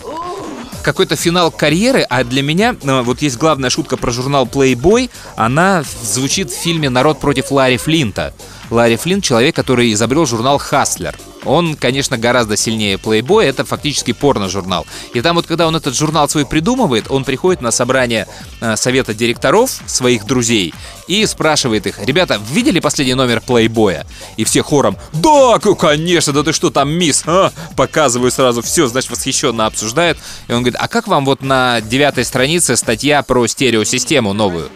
[0.83, 5.85] какой-то финал карьеры, а для меня ну, вот есть главная шутка про журнал Playboy, она
[6.03, 8.35] звучит в фильме «Народ против Ларри Флинта».
[8.71, 11.19] Ларри Флинт— человек, который изобрел журнал «Хаслер».
[11.45, 14.87] Он, конечно, гораздо сильнее Playboy, это фактически порно-журнал.
[15.13, 18.29] И там вот, когда он этот журнал свой придумывает, он приходит на собрание
[18.61, 20.73] э, совета директоров своих друзей
[21.09, 24.07] и спрашивает их, ребята, видели последний номер Playboy?
[24.37, 27.25] И все хором, да, конечно, да ты что там, мисс?
[27.27, 30.19] А?» Показывают сразу все, значит, восхищенно обсуждают.
[30.47, 34.71] И он говорит, а как вам вот на девятой странице статья про стереосистему новую?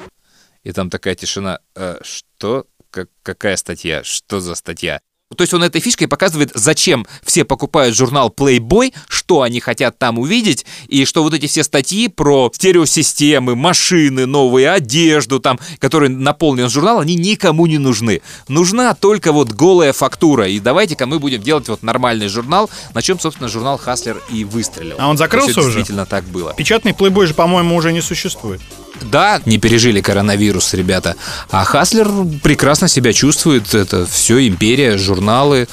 [0.65, 1.61] И там такая тишина.
[1.77, 2.67] «Э, что?
[2.97, 4.03] Как- какая статья?
[4.05, 5.01] Что за статья?
[5.37, 10.19] То есть он этой фишкой показывает, зачем все покупают журнал Playboy, что они хотят там
[10.19, 16.71] увидеть, и что вот эти все статьи про стереосистемы, машины новые, одежду там, который наполнен
[16.71, 18.23] журнал, они никому не нужны.
[18.49, 20.49] Нужна только вот голая фактура.
[20.49, 24.97] И давайте-ка мы будем делать вот нормальный журнал, на чем, собственно, журнал Хаслер и выстрелил.
[24.99, 25.73] А он закрылся уже?
[25.73, 26.55] Действительно так было.
[26.55, 28.63] Печатный плейбой же, по-моему, уже не существует.
[29.03, 31.17] Да, не пережили коронавирус, ребята.
[31.51, 32.09] А Хаслер
[32.43, 33.75] прекрасно себя чувствует.
[33.75, 35.69] Это все империя, журналы,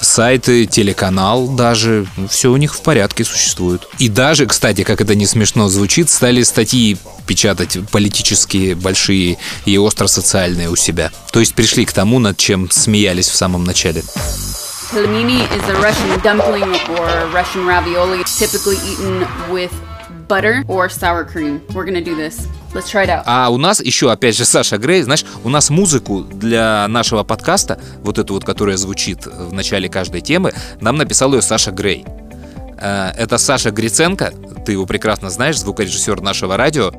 [0.00, 2.06] сайты, телеканал даже.
[2.30, 3.86] Все у них в порядке существует.
[3.98, 10.70] И даже, кстати, как это не смешно звучит, стали статьи печатать политические, большие и остро-социальные
[10.70, 11.10] у себя.
[11.32, 14.02] То есть пришли к тому, над чем смеялись в самом начале.
[14.90, 19.26] Pelmeni is a Russian dumpling or Russian ravioli, typically eaten
[20.28, 21.60] butter or sour cream.
[21.74, 22.46] We're gonna do this.
[22.74, 23.22] Let's try it out.
[23.26, 27.80] А у нас еще, опять же, Саша Грей, знаешь, у нас музыку для нашего подкаста,
[28.02, 32.04] вот эту вот, которая звучит в начале каждой темы, нам написал ее Саша Грей.
[32.80, 34.32] Э, Это Саша Гриценко,
[34.66, 36.92] ты его прекрасно знаешь, звукорежиссер нашего радио,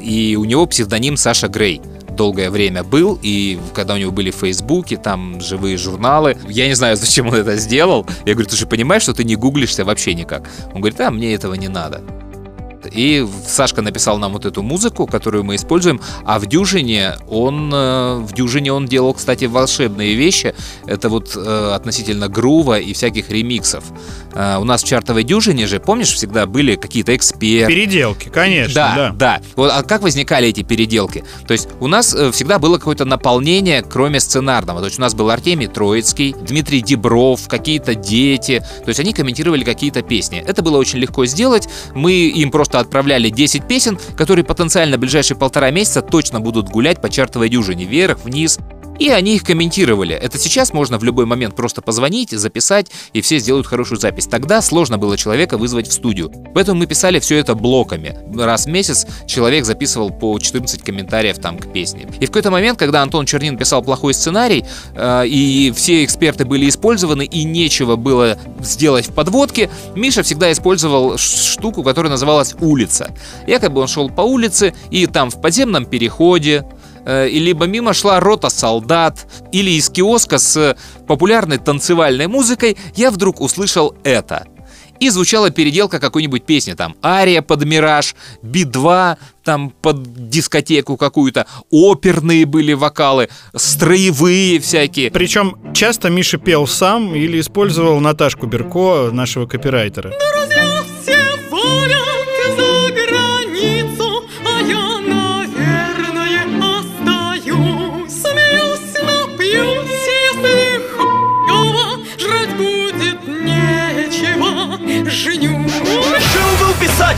[0.00, 1.82] и у него псевдоним Саша Грей
[2.16, 6.74] долгое время был, и когда у него были в Фейсбуке, там живые журналы, я не
[6.74, 8.06] знаю, зачем он это сделал.
[8.24, 10.48] Я говорю, ты же понимаешь, что ты не гуглишься вообще никак?
[10.74, 12.02] Он говорит, а мне этого не надо.
[12.92, 18.16] И Сашка написал нам вот эту музыку, которую мы используем, а в Дюжине он э,
[18.18, 20.54] в Дюжине он делал, кстати, волшебные вещи.
[20.86, 23.84] Это вот э, относительно грува и всяких ремиксов.
[24.34, 27.72] Э, у нас в чартовой Дюжине же, помнишь, всегда были какие-то эксперты.
[27.72, 29.10] Переделки, конечно, Да, да.
[29.12, 29.40] да.
[29.56, 31.24] Вот, а как возникали эти переделки?
[31.46, 34.80] То есть у нас всегда было какое-то наполнение, кроме сценарного.
[34.80, 38.60] То есть у нас был Артемий Троицкий, Дмитрий Дебров, какие-то дети.
[38.84, 40.42] То есть они комментировали какие-то песни.
[40.46, 41.68] Это было очень легко сделать.
[41.94, 47.00] Мы им просто отправляли 10 песен, которые потенциально в ближайшие полтора месяца точно будут гулять
[47.00, 48.58] по чартовой дюжине вверх, вниз.
[49.00, 50.14] И они их комментировали.
[50.14, 54.26] Это сейчас можно в любой момент просто позвонить, записать, и все сделают хорошую запись.
[54.26, 56.30] Тогда сложно было человека вызвать в студию.
[56.54, 58.18] Поэтому мы писали все это блоками.
[58.36, 62.06] Раз в месяц человек записывал по 14 комментариев там к песне.
[62.20, 66.68] И в какой-то момент, когда Антон Чернин писал плохой сценарий, э, и все эксперты были
[66.68, 73.16] использованы, и нечего было сделать в подводке, Миша всегда использовал штуку, которая называлась «улица».
[73.46, 76.66] Якобы он шел по улице, и там в подземном переходе,
[77.06, 83.40] и либо мимо шла рота солдат, или из киоска с популярной танцевальной музыкой я вдруг
[83.40, 84.46] услышал это.
[85.00, 92.44] И звучала переделка какой-нибудь песни, там Ария под Мираж, Би-2, там под дискотеку какую-то, оперные
[92.44, 95.10] были вокалы, строевые всякие.
[95.10, 100.12] Причем часто Миша пел сам или использовал Наташку Берко, нашего копирайтера.
[100.46, 100.79] за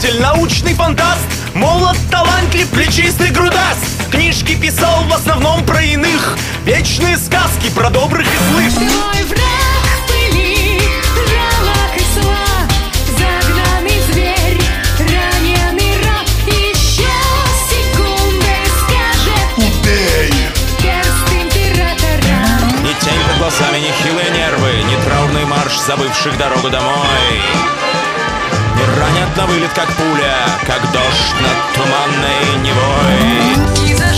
[0.01, 1.27] научный фантаст.
[1.53, 4.09] Молод, талантлив, плечистый грудаст.
[4.11, 6.35] Книжки писал в основном про иных.
[6.65, 8.73] Вечные сказки про добрых и злых.
[8.73, 10.79] Твой враг в пыли,
[11.29, 12.71] жалок и слаб
[13.19, 14.61] Загнанный зверь,
[14.97, 16.27] раненый раб.
[16.47, 17.13] Еще
[17.69, 19.57] секундой скажет.
[19.57, 20.33] Убей!
[20.81, 22.81] Перст императора.
[22.81, 27.41] Ни тень под глазами, ни хилые нервы Ни траурный марш забывших дорогу домой.
[27.92, 27.92] Не
[28.99, 34.12] ранят на вылет, как пуля Как дождь над туманной Невой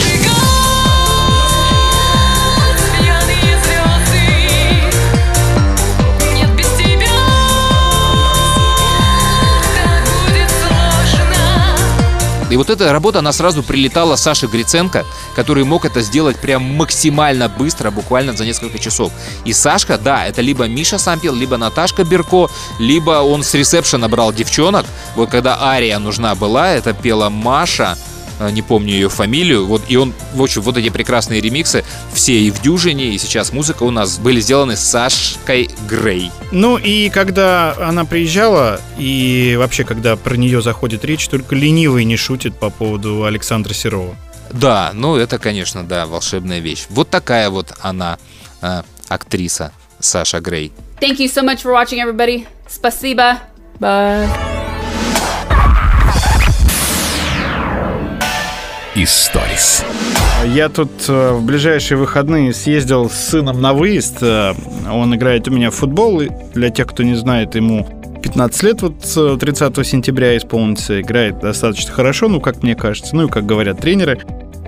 [12.55, 17.49] И вот эта работа, она сразу прилетала Саше Гриценко, который мог это сделать прям максимально
[17.49, 19.11] быстро, буквально за несколько часов.
[19.43, 24.07] И Сашка, да, это либо Миша сам пел, либо Наташка Берко, либо он с ресепшена
[24.07, 24.85] брал девчонок.
[25.17, 27.97] Вот когда ария нужна была, это пела Маша,
[28.39, 32.51] не помню ее фамилию, вот, и он, в общем, вот эти прекрасные ремиксы, все и
[32.51, 36.31] в дюжине, и сейчас музыка у нас были сделаны с Сашкой Грей.
[36.51, 42.17] Ну и когда она приезжала, и вообще, когда про нее заходит речь, только ленивый не
[42.17, 44.15] шутит по поводу Александра Серова.
[44.51, 46.85] Да, ну это, конечно, да, волшебная вещь.
[46.89, 48.17] Вот такая вот она,
[48.61, 50.71] э, актриса Саша Грей.
[50.99, 52.45] Thank you so much for watching, everybody.
[52.69, 53.39] Spasiba.
[53.79, 54.54] Bye.
[58.97, 59.83] Историс.
[60.45, 64.19] Я тут э, в ближайшие выходные съездил с сыном на выезд.
[64.21, 64.53] Э,
[64.89, 66.21] Он играет у меня в футбол.
[66.53, 67.85] Для тех, кто не знает, ему
[68.23, 71.01] 15 лет вот э, 30 сентября исполнится.
[71.01, 73.17] Играет достаточно хорошо, ну, как мне кажется.
[73.17, 74.17] Ну, и как говорят тренеры.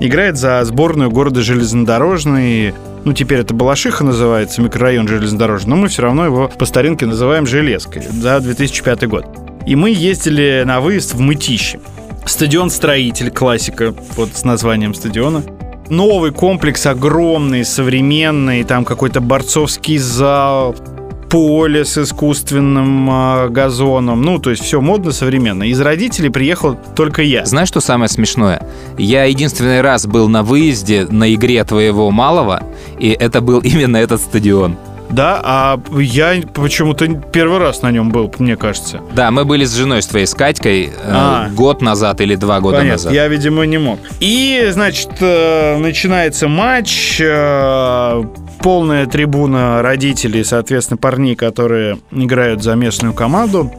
[0.01, 2.73] Играет за сборную города Железнодорожный.
[3.05, 5.69] Ну, теперь это Балашиха называется, микрорайон Железнодорожный.
[5.69, 9.25] Но мы все равно его по старинке называем Железкой за 2005 год.
[9.65, 11.79] И мы ездили на выезд в Мытище.
[12.27, 15.43] Стадион «Строитель», классика, вот с названием стадиона.
[15.89, 20.75] Новый комплекс, огромный, современный, там какой-то борцовский зал,
[21.29, 24.21] поле с искусственным а, газоном.
[24.21, 25.63] Ну, то есть все модно, современно.
[25.63, 27.45] Из родителей приехал только я.
[27.45, 28.67] Знаешь, что самое смешное?
[28.97, 32.63] Я единственный раз был на выезде на игре твоего малого,
[32.99, 34.77] и это был именно этот стадион.
[35.09, 38.99] Да, а я почему-то первый раз на нем был, мне кажется.
[39.15, 41.49] Да, мы были с женой, с твоей, с Катькой, э, А.
[41.49, 43.13] год назад или два года Понятно, назад.
[43.13, 43.99] я, видимо, не мог.
[44.19, 48.23] И, значит, э, начинается матч, э,
[48.61, 53.71] полная трибуна родителей, соответственно, парней, которые играют за местную команду.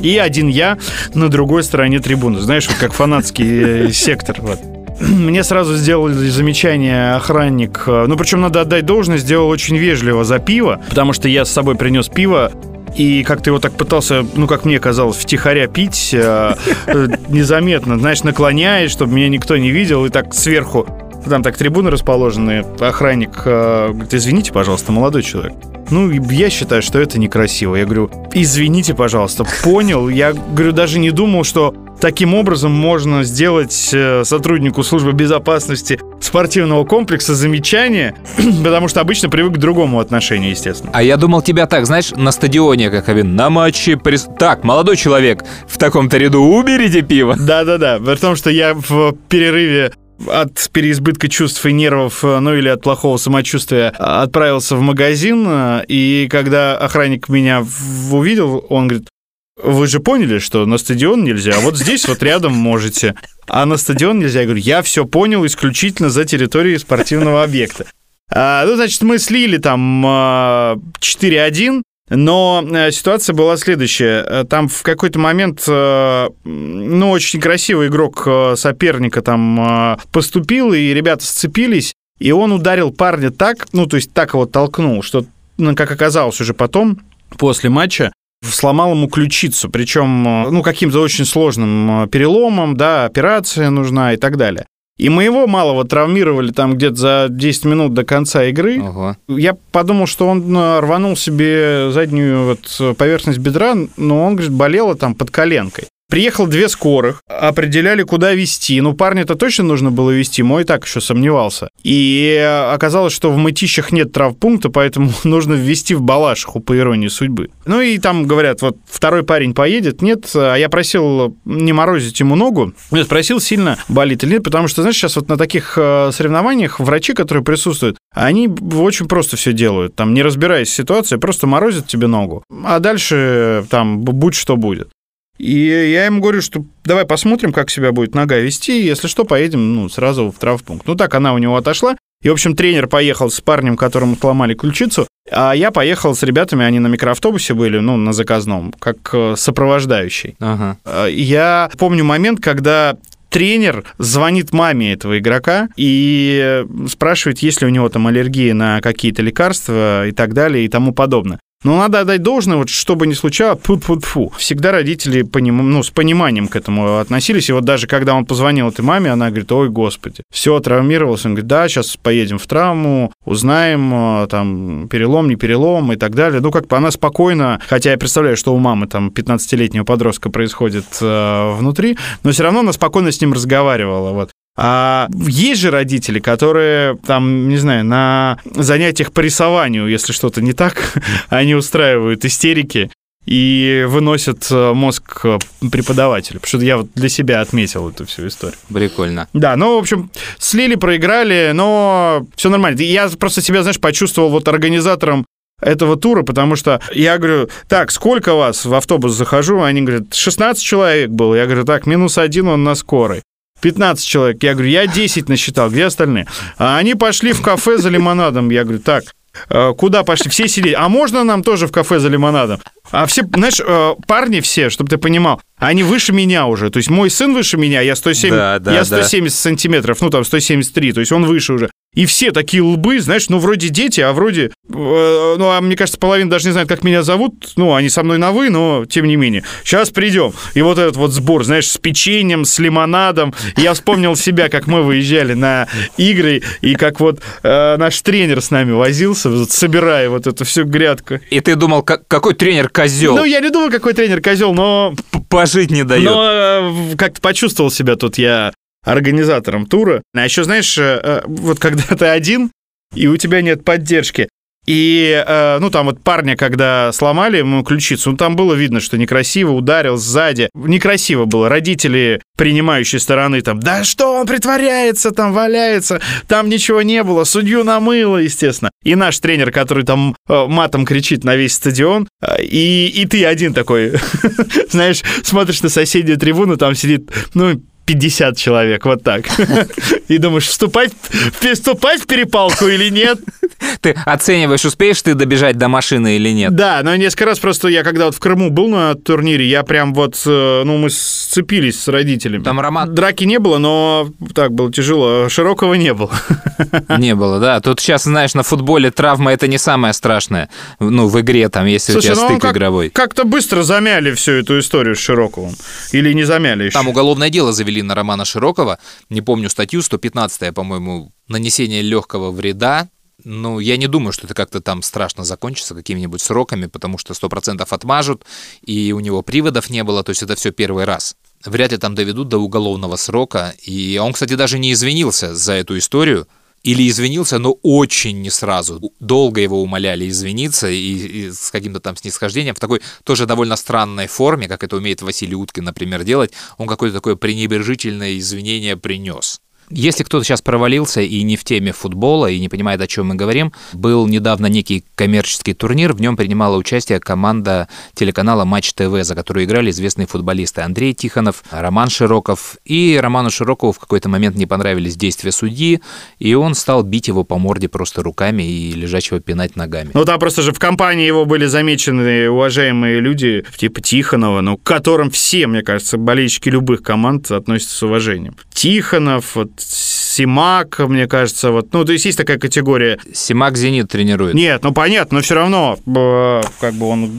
[0.00, 0.76] И один я
[1.14, 2.40] на другой стороне трибуны.
[2.40, 4.36] Знаешь, вот как фанатский сектор.
[4.40, 4.58] Вот.
[5.08, 7.84] Мне сразу сделал замечание охранник.
[7.86, 11.50] э, Ну, причем надо отдать должность, сделал очень вежливо за пиво, потому что я с
[11.50, 12.50] собой принес пиво,
[12.96, 16.54] и как-то его так пытался, ну, как мне казалось, втихаря пить, э,
[16.86, 20.86] э, незаметно, знаешь, наклоняясь, чтобы меня никто не видел, и так сверху,
[21.28, 25.54] там так трибуны расположены, охранник э, говорит, извините, пожалуйста, молодой человек.
[25.90, 27.76] Ну, я считаю, что это некрасиво.
[27.76, 30.08] Я говорю, извините, пожалуйста, понял.
[30.08, 36.84] Я, говорю, даже не думал, что таким образом можно сделать э, сотруднику службы безопасности спортивного
[36.84, 38.14] комплекса замечание,
[38.62, 40.90] потому что обычно привык к другому отношению, естественно.
[40.92, 43.92] А я думал, тебя так, знаешь, на стадионе, как Авин, на матче...
[43.92, 47.36] прис- Так, молодой человек, в таком-то ряду уберите пиво.
[47.40, 49.94] Да-да-да, при том, что я в перерыве
[50.28, 55.84] от переизбытка чувств и нервов, э, ну или от плохого самочувствия, отправился в магазин, э,
[55.88, 57.64] и когда охранник меня
[58.12, 59.08] увидел, он говорит,
[59.56, 63.14] вы же поняли, что на стадион нельзя, а вот здесь вот рядом можете.
[63.46, 64.40] А на стадион нельзя.
[64.40, 67.86] Я говорю, я все понял исключительно за территорией спортивного объекта.
[68.30, 74.44] А, ну, значит, мы слили там а, 4-1, но э, ситуация была следующая.
[74.44, 81.94] Там в какой-то момент, э, ну, очень красивый игрок соперника там поступил, и ребята сцепились,
[82.18, 85.24] и он ударил парня так, ну, то есть так его толкнул, что,
[85.58, 87.00] ну, как оказалось уже потом,
[87.38, 88.12] после матча,
[88.50, 94.16] сломал ему ключицу, причем, э, ну, каким-то очень сложным э, переломом, да, операция нужна и
[94.16, 94.66] так далее.
[94.96, 98.80] И моего малого травмировали там где-то за 10 минут до конца игры.
[98.80, 99.16] Ого.
[99.26, 104.94] Я подумал, что он э, рванул себе заднюю вот поверхность бедра, но он, говорит, болело
[104.94, 105.86] там под коленкой.
[106.10, 108.80] Приехал две скорых, определяли, куда везти.
[108.80, 111.68] Ну, парня-то точно нужно было везти, мой так еще сомневался.
[111.82, 112.36] И
[112.70, 117.50] оказалось, что в мытищах нет травмпункта, поэтому нужно ввести в Балашиху, по иронии судьбы.
[117.66, 122.36] Ну и там говорят, вот второй парень поедет, нет, а я просил не морозить ему
[122.36, 122.74] ногу.
[122.90, 126.80] Я спросил, сильно болит или нет, потому что, знаешь, сейчас вот на таких э, соревнованиях
[126.80, 131.86] врачи, которые присутствуют, они очень просто все делают, там, не разбираясь в ситуации, просто морозят
[131.86, 134.90] тебе ногу, а дальше там будь что будет.
[135.38, 139.74] И я ему говорю, что давай посмотрим, как себя будет нога вести, если что, поедем
[139.74, 140.86] ну, сразу в травмпункт.
[140.86, 141.96] Ну так она у него отошла.
[142.22, 146.64] И, в общем, тренер поехал с парнем, которому сломали ключицу, а я поехал с ребятами,
[146.64, 150.34] они на микроавтобусе были, ну, на заказном, как э, сопровождающий.
[150.40, 150.78] Ага.
[150.86, 152.96] Э, Я помню момент, когда
[153.28, 159.22] тренер звонит маме этого игрока и спрашивает, есть ли у него там аллергия на какие-то
[159.22, 161.40] лекарства и так далее и тому подобное.
[161.64, 165.70] Но надо отдать должное, вот что бы ни случалось, фу фу фу Всегда родители поним...
[165.70, 167.48] ну, с пониманием к этому относились.
[167.48, 171.28] И вот даже когда он позвонил этой маме, она говорит, ой, господи, все, травмировался.
[171.28, 176.14] Он говорит, да, сейчас поедем в травму, узнаем, э, там, перелом, не перелом и так
[176.14, 176.40] далее.
[176.40, 180.84] Ну, как бы она спокойно, хотя я представляю, что у мамы там 15-летнего подростка происходит
[181.00, 184.10] э, внутри, но все равно она спокойно с ним разговаривала.
[184.10, 184.30] Вот.
[184.56, 190.52] А есть же родители, которые там, не знаю, на занятиях по рисованию, если что-то не
[190.52, 192.90] так, они устраивают истерики
[193.26, 195.38] и выносят э, мозг э,
[195.72, 196.40] преподавателю.
[196.40, 198.58] Потому что я вот для себя отметил эту всю историю.
[198.72, 199.28] Прикольно.
[199.32, 202.80] Да, ну, в общем, слили, проиграли, но все нормально.
[202.82, 205.24] Я просто себя, знаешь, почувствовал вот организатором
[205.60, 209.62] этого тура, потому что я говорю, так, сколько вас в автобус захожу?
[209.62, 211.34] Они говорят, 16 человек было.
[211.34, 213.22] Я говорю, так, минус один он на скорой.
[213.64, 214.42] 15 человек.
[214.42, 216.26] Я говорю, я 10 насчитал, где остальные?
[216.58, 218.50] А они пошли в кафе за лимонадом.
[218.50, 219.04] Я говорю, так,
[219.48, 220.30] э, куда пошли?
[220.30, 220.74] Все сидели.
[220.74, 222.60] А можно нам тоже в кафе за лимонадом?
[222.92, 226.68] А все, знаешь, э, парни все, чтобы ты понимал, они выше меня уже.
[226.68, 228.84] То есть мой сын выше меня, я 107, Да, да, я да.
[228.84, 231.70] 170 сантиметров, ну там 173, то есть он выше уже.
[231.94, 235.98] И все такие лбы, знаешь, ну вроде дети, а вроде, э, ну а мне кажется,
[235.98, 237.52] половина даже не знает, как меня зовут.
[237.56, 239.44] Ну, они со мной на вы, но тем не менее.
[239.64, 240.32] Сейчас придем.
[240.54, 243.34] И вот этот вот сбор, знаешь, с печеньем, с лимонадом.
[243.56, 248.50] Я вспомнил себя, как мы выезжали на игры, и как вот э, наш тренер с
[248.50, 251.20] нами возился, вот собирая вот эту всю грядку.
[251.30, 253.16] И ты думал, как- какой тренер козел?
[253.16, 254.94] Ну, я не думаю, какой тренер козел, но
[255.28, 256.04] Пожить не дает.
[256.04, 258.52] Но э, как-то почувствовал себя тут я
[258.84, 260.02] организатором тура.
[260.14, 262.50] А еще, знаешь, э, э, вот когда ты один,
[262.94, 264.28] и у тебя нет поддержки,
[264.66, 268.96] и, э, ну, там вот парня, когда сломали ему ключицу, ну, там было видно, что
[268.96, 270.48] некрасиво, ударил сзади.
[270.54, 271.50] Некрасиво было.
[271.50, 277.62] Родители принимающей стороны там, да что он притворяется, там валяется, там ничего не было, судью
[277.62, 278.70] намыло, естественно.
[278.82, 282.08] И наш тренер, который там матом кричит на весь стадион,
[282.40, 283.92] и, и ты один такой,
[284.70, 289.24] знаешь, смотришь на соседнюю трибуну, там сидит, ну, 50 человек, вот так.
[290.08, 290.92] И думаешь, вступать,
[291.40, 293.18] вступать в перепалку или нет?
[293.80, 296.54] Ты оцениваешь, успеешь ты добежать до машины или нет?
[296.54, 299.94] Да, но несколько раз просто я, когда вот в Крыму был на турнире, я прям
[299.94, 302.42] вот, э, ну, мы сцепились с родителями.
[302.42, 302.94] Там Роман...
[302.94, 305.28] Драки не было, но так было тяжело.
[305.28, 306.10] Широкого не было.
[306.98, 307.60] Не было, да.
[307.60, 310.48] Тут сейчас, знаешь, на футболе травма это не самое страшное.
[310.78, 312.90] Ну, в игре там, если Слушай, у тебя ну, стык как- игровой.
[312.90, 315.54] Как-то быстро замяли всю эту историю с Широковым.
[315.92, 316.74] Или не замяли еще.
[316.74, 318.78] Там уголовное дело завели на Романа Широкова.
[319.10, 322.88] Не помню статью, 115 по-моему, нанесение легкого вреда.
[323.22, 327.66] Ну, я не думаю, что это как-то там страшно закончится какими-нибудь сроками, потому что 100%
[327.68, 328.24] отмажут,
[328.62, 331.16] и у него приводов не было, то есть это все первый раз.
[331.44, 333.54] Вряд ли там доведут до уголовного срока.
[333.62, 336.26] И он, кстати, даже не извинился за эту историю.
[336.64, 338.80] Или извинился, но очень не сразу.
[338.98, 344.06] Долго его умоляли извиниться и, и с каким-то там снисхождением в такой тоже довольно странной
[344.06, 346.32] форме, как это умеет Василий Уткин, например, делать.
[346.56, 349.40] Он какое-то такое пренебрежительное извинение принес.
[349.70, 353.14] Если кто-то сейчас провалился и не в теме футбола, и не понимает, о чем мы
[353.14, 359.14] говорим, был недавно некий коммерческий турнир, в нем принимала участие команда телеканала Матч ТВ, за
[359.14, 362.56] которую играли известные футболисты Андрей Тихонов, Роман Широков.
[362.64, 365.80] И Роману Широкову в какой-то момент не понравились действия судьи,
[366.18, 369.90] и он стал бить его по морде просто руками и лежачего пинать ногами.
[369.94, 374.62] Ну, там просто же в компании его были замечены уважаемые люди, типа Тихонова, ну, к
[374.62, 378.36] которым все, мне кажется, болельщики любых команд относятся с уважением.
[378.52, 383.00] Тихонов, вот, Симак, мне кажется, вот, ну, то есть есть такая категория.
[383.12, 384.34] Симак Зенит тренирует.
[384.34, 387.10] Нет, ну, понятно, но все равно, э, как бы он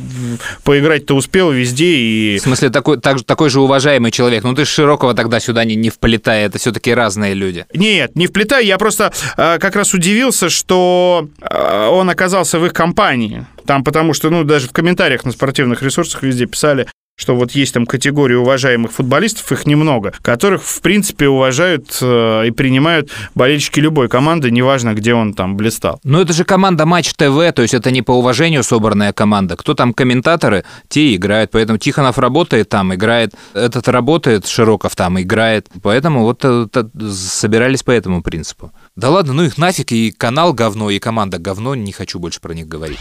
[0.63, 2.37] поиграть-то успел везде и...
[2.37, 4.45] В смысле, такой, так, такой же уважаемый человек.
[4.45, 7.65] Ну, ты ж Широкого тогда сюда не, не вплетай, это все-таки разные люди.
[7.73, 12.71] Нет, не вплетай, я просто э, как раз удивился, что э, он оказался в их
[12.71, 13.45] компании.
[13.65, 17.73] Там потому что, ну, даже в комментариях на спортивных ресурсах везде писали, что вот есть
[17.73, 24.09] там категория уважаемых футболистов, их немного, которых, в принципе, уважают э, и принимают болельщики любой
[24.09, 25.99] команды, неважно, где он там блистал.
[26.03, 29.55] Ну, это же команда Матч ТВ, то есть это не по уважению собранная команда.
[29.55, 31.51] Кто там комментаторы, те играют.
[31.51, 33.33] Поэтому Тихонов работает там, играет.
[33.53, 35.69] Этот работает, Широков там играет.
[35.81, 38.71] Поэтому вот э, т- собирались по этому принципу.
[38.95, 42.53] Да ладно, ну их нафиг, и канал говно, и команда говно, не хочу больше про
[42.53, 42.99] них говорить.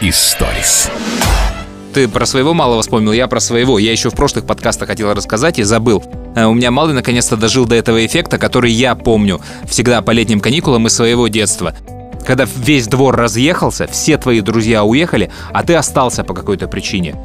[0.00, 0.90] Историс.
[1.92, 3.78] Ты про своего малого вспомнил, я про своего.
[3.78, 6.04] Я еще в прошлых подкастах хотел рассказать и забыл.
[6.36, 10.40] Э, У меня малый наконец-то дожил до этого эффекта, который я помню всегда по летним
[10.40, 11.74] каникулам из своего детства.
[12.24, 17.16] Когда весь двор разъехался, все твои друзья уехали, а ты остался по какой-то причине.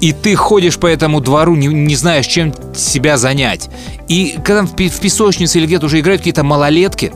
[0.00, 3.68] И ты ходишь по этому двору, не, не знаешь, чем себя занять.
[4.08, 7.12] И когда в, в песочнице или где-то уже играют какие-то малолетки,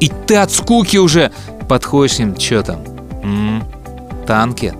[0.00, 1.30] и ты от скуки уже
[1.68, 2.78] подходишь к ним, что там?
[3.22, 3.64] М,
[4.26, 4.74] танки?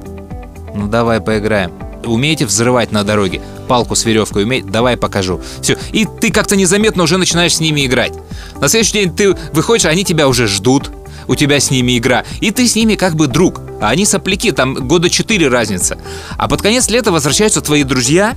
[0.74, 1.72] Ну давай поиграем.
[2.05, 3.40] Умеете взрывать на дороге?
[3.68, 4.68] Палку с веревкой умеете?
[4.68, 5.40] Давай покажу.
[5.61, 5.76] Все.
[5.92, 8.12] И ты как-то незаметно уже начинаешь с ними играть.
[8.61, 10.90] На следующий день ты выходишь, они тебя уже ждут.
[11.28, 12.24] У тебя с ними игра.
[12.40, 13.61] И ты с ними как бы друг.
[13.80, 15.99] А они сопляки, там года четыре разница.
[16.36, 18.36] А под конец лета возвращаются твои друзья,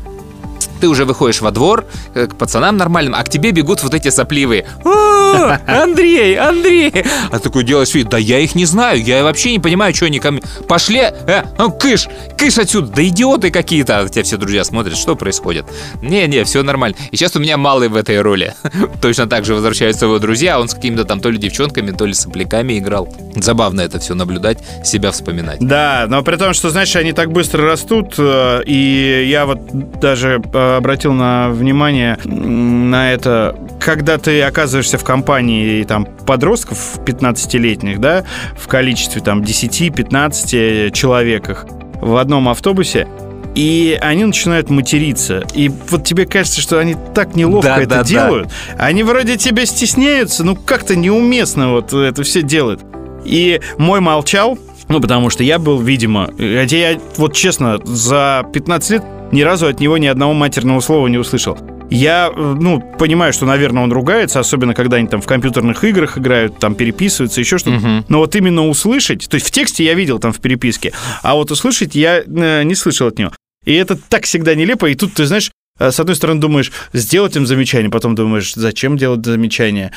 [0.79, 4.09] ты уже выходишь во двор э, к пацанам нормальным, а к тебе бегут вот эти
[4.09, 4.65] сопливые.
[4.83, 6.93] «О, Андрей, Андрей!
[7.31, 10.19] А такой делаешь вид, да я их не знаю, я вообще не понимаю, что они
[10.19, 10.41] ко мне...
[10.67, 12.07] Пошли, э, ну, кыш,
[12.37, 13.99] кыш отсюда, да идиоты какие-то.
[13.99, 15.65] А тебя все друзья смотрят, что происходит.
[16.01, 16.97] Не-не, все нормально.
[17.11, 18.53] И сейчас у меня малый в этой роли.
[19.01, 22.05] Точно так же возвращаются его друзья, а он с какими-то там то ли девчонками, то
[22.05, 23.09] ли сопляками играл.
[23.35, 25.59] Забавно это все наблюдать, себя вспоминать.
[25.59, 29.59] Да, но при том, что, знаешь, они так быстро растут, э, и я вот
[29.99, 38.23] даже обратил на внимание на это, когда ты оказываешься в компании там подростков 15-летних, да,
[38.57, 41.65] в количестве там 10-15 человеках
[42.01, 43.07] в одном автобусе,
[43.55, 45.43] и они начинают материться.
[45.53, 48.03] И вот тебе кажется, что они так неловко Да, это да, да.
[48.03, 48.49] делают.
[48.77, 52.81] Они вроде тебя стесняются, ну как-то неуместно вот это все делают.
[53.25, 58.89] И мой молчал, ну, потому что я был, видимо, хотя я, вот честно, за 15
[58.89, 61.57] лет ни разу от него ни одного матерного слова не услышал.
[61.89, 66.59] Я, ну, понимаю, что, наверное, он ругается, особенно когда они там в компьютерных играх играют,
[66.59, 68.03] там переписываются, еще что-то.
[68.07, 71.49] Но вот именно услышать, то есть в тексте я видел там в переписке, а вот
[71.51, 73.31] услышать я э, не слышал от него.
[73.65, 77.35] И это так всегда нелепо, и тут ты знаешь, э, с одной стороны думаешь, сделать
[77.35, 79.91] им замечание, потом думаешь, зачем делать замечание?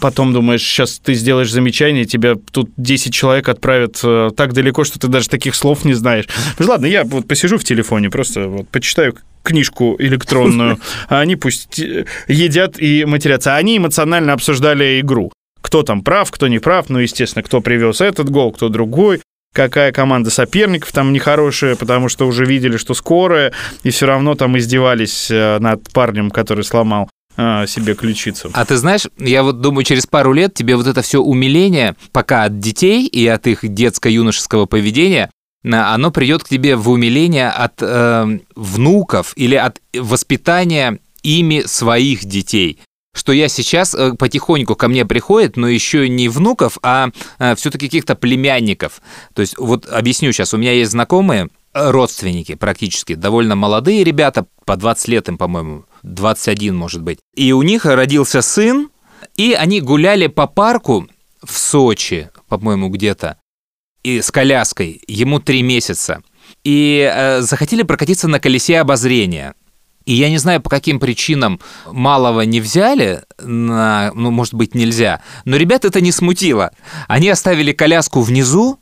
[0.00, 4.98] Потом думаешь, сейчас ты сделаешь замечание, тебя тут 10 человек отправят э, так далеко, что
[4.98, 6.26] ты даже таких слов не знаешь.
[6.58, 10.78] Ну, ладно, я вот посижу в телефоне, просто вот почитаю книжку электронную,
[11.08, 13.56] а они пусть э, едят и матерятся.
[13.56, 15.32] Они эмоционально обсуждали игру.
[15.60, 19.20] Кто там прав, кто не прав, ну, естественно, кто привез этот гол, кто другой,
[19.54, 24.56] какая команда соперников там нехорошая, потому что уже видели, что скорая, и все равно там
[24.58, 27.08] издевались э, над парнем, который сломал
[27.38, 28.50] себе ключицу.
[28.52, 32.44] А ты знаешь, я вот думаю, через пару лет тебе вот это все умиление, пока
[32.44, 35.30] от детей и от их детско-юношеского поведения,
[35.62, 42.80] оно придет к тебе в умиление от э, внуков или от воспитания ими своих детей.
[43.14, 47.10] Что я сейчас э, потихоньку ко мне приходит, но еще не внуков, а
[47.56, 49.00] все-таки каких-то племянников.
[49.34, 54.46] То есть вот объясню сейчас, у меня есть знакомые, э, родственники практически, довольно молодые ребята,
[54.64, 57.18] по 20 лет им, по-моему, 21, может быть.
[57.34, 58.90] И у них родился сын,
[59.36, 61.08] и они гуляли по парку
[61.42, 63.38] в Сочи, по-моему, где-то,
[64.02, 66.22] и с коляской, ему три месяца.
[66.64, 69.54] И э, захотели прокатиться на колесе обозрения.
[70.06, 75.20] И я не знаю, по каким причинам малого не взяли, на, ну, может быть, нельзя,
[75.44, 76.70] но ребят это не смутило.
[77.08, 78.80] Они оставили коляску внизу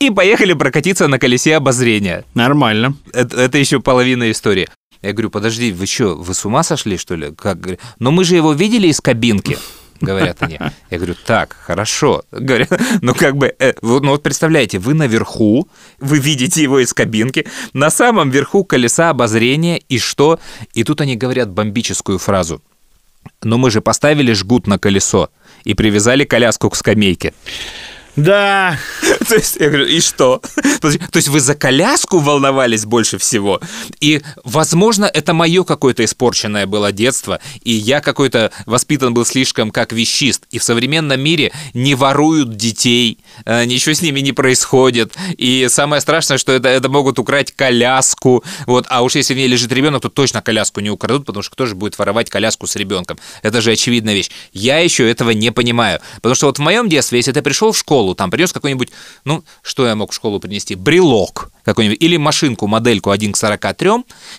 [0.00, 2.24] и поехали прокатиться на колесе обозрения.
[2.34, 2.94] Нормально.
[3.12, 4.66] Это, это еще половина истории.
[5.02, 7.32] Я говорю, подожди, вы что, вы с ума сошли, что ли?
[7.34, 7.58] Как?
[7.98, 9.58] Но мы же его видели из кабинки,
[10.00, 10.58] говорят они.
[10.90, 12.22] Я говорю, так, хорошо.
[12.32, 12.70] Говорят,
[13.02, 15.68] ну как бы, э, ну вот представляете, вы наверху,
[16.00, 20.40] вы видите его из кабинки, на самом верху колеса обозрения, и что?
[20.72, 22.62] И тут они говорят бомбическую фразу.
[23.42, 25.28] Но мы же поставили жгут на колесо
[25.64, 27.34] и привязали коляску к скамейке.
[28.16, 28.78] Да.
[29.28, 30.40] То есть, я говорю, и что?
[30.80, 33.60] То есть вы за коляску волновались больше всего?
[34.00, 39.92] И, возможно, это мое какое-то испорченное было детство, и я какой-то воспитан был слишком как
[39.92, 40.44] вещист.
[40.50, 45.14] И в современном мире не воруют детей, э, ничего с ними не происходит.
[45.36, 48.44] И самое страшное, что это, это могут украть коляску.
[48.66, 48.86] Вот.
[48.88, 51.66] А уж если в ней лежит ребенок, то точно коляску не украдут, потому что кто
[51.66, 53.18] же будет воровать коляску с ребенком?
[53.42, 54.30] Это же очевидная вещь.
[54.52, 56.00] Я еще этого не понимаю.
[56.16, 58.90] Потому что вот в моем детстве, если ты пришел в школу, там принес какой-нибудь,
[59.24, 60.74] ну, что я мог в школу принести?
[60.74, 63.90] Брелок какой-нибудь, или машинку, модельку 1 к 43,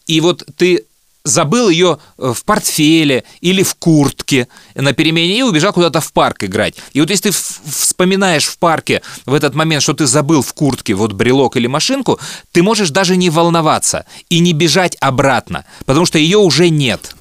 [0.08, 0.86] и вот ты
[1.24, 6.44] забыл ее э, в портфеле или в куртке на перемене и убежал куда-то в парк
[6.44, 6.76] играть.
[6.94, 10.94] И вот если ты вспоминаешь в парке в этот момент, что ты забыл в куртке
[10.94, 12.20] вот брелок или машинку,
[12.52, 17.16] ты можешь даже не волноваться и не бежать обратно, потому что ее уже нет.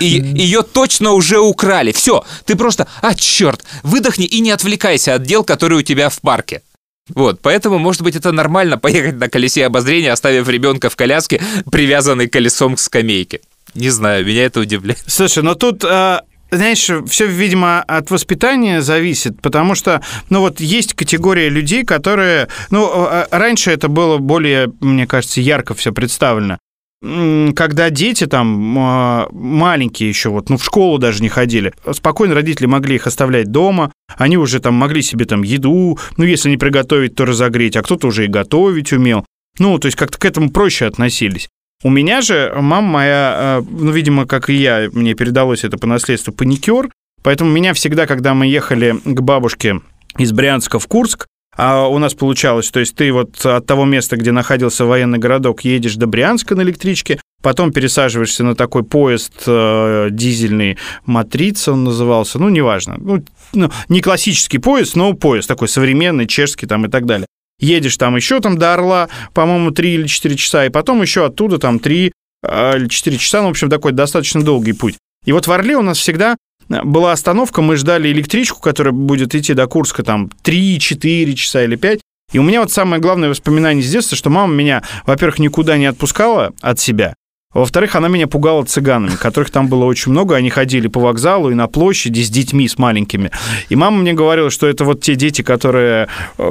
[0.00, 1.92] И ее точно уже украли.
[1.92, 6.20] Все, ты просто, а черт, выдохни и не отвлекайся от дел, которые у тебя в
[6.20, 6.62] парке.
[7.08, 12.28] Вот, поэтому, может быть, это нормально поехать на колесе обозрения, оставив ребенка в коляске, привязанный
[12.28, 13.40] колесом к скамейке.
[13.74, 15.02] Не знаю, меня это удивляет.
[15.06, 16.20] Слушай, но тут э,
[16.52, 22.90] знаешь, все, видимо, от воспитания зависит, потому что, ну вот, есть категория людей, которые, ну,
[22.92, 26.58] э, раньше это было более, мне кажется, ярко все представлено.
[27.02, 32.94] Когда дети там маленькие еще, вот, ну, в школу даже не ходили, спокойно родители могли
[32.94, 37.24] их оставлять дома, они уже там могли себе там еду, ну, если не приготовить, то
[37.24, 39.26] разогреть, а кто-то уже и готовить умел.
[39.58, 41.48] Ну, то есть как-то к этому проще относились.
[41.82, 45.88] У меня же мама моя, э, ну, видимо, как и я, мне передалось это по
[45.88, 46.88] наследству, паникер,
[47.24, 49.80] поэтому меня всегда, когда мы ехали к бабушке
[50.16, 51.26] из Брянска в Курск,
[51.56, 55.64] а у нас получалось, то есть ты вот от того места, где находился военный городок,
[55.64, 62.38] едешь до Брянска на электричке, потом пересаживаешься на такой поезд э, дизельный, Матрица он назывался,
[62.38, 67.06] ну, неважно, ну, ну, не классический поезд, но поезд такой современный, чешский там и так
[67.06, 67.26] далее
[67.62, 71.58] едешь там еще там до Орла, по-моему, 3 или 4 часа, и потом еще оттуда
[71.58, 72.12] там 3
[72.44, 74.96] или 4 часа, ну, в общем, такой достаточно долгий путь.
[75.24, 76.36] И вот в Орле у нас всегда
[76.84, 82.00] была остановка, мы ждали электричку, которая будет идти до Курска там 3-4 часа или 5,
[82.32, 85.86] и у меня вот самое главное воспоминание с детства, что мама меня, во-первых, никуда не
[85.86, 87.14] отпускала от себя,
[87.54, 90.36] во-вторых, она меня пугала цыганами, которых там было очень много.
[90.36, 93.30] Они ходили по вокзалу и на площади с детьми, с маленькими.
[93.68, 96.08] И мама мне говорила, что это вот те дети, которые
[96.38, 96.48] э,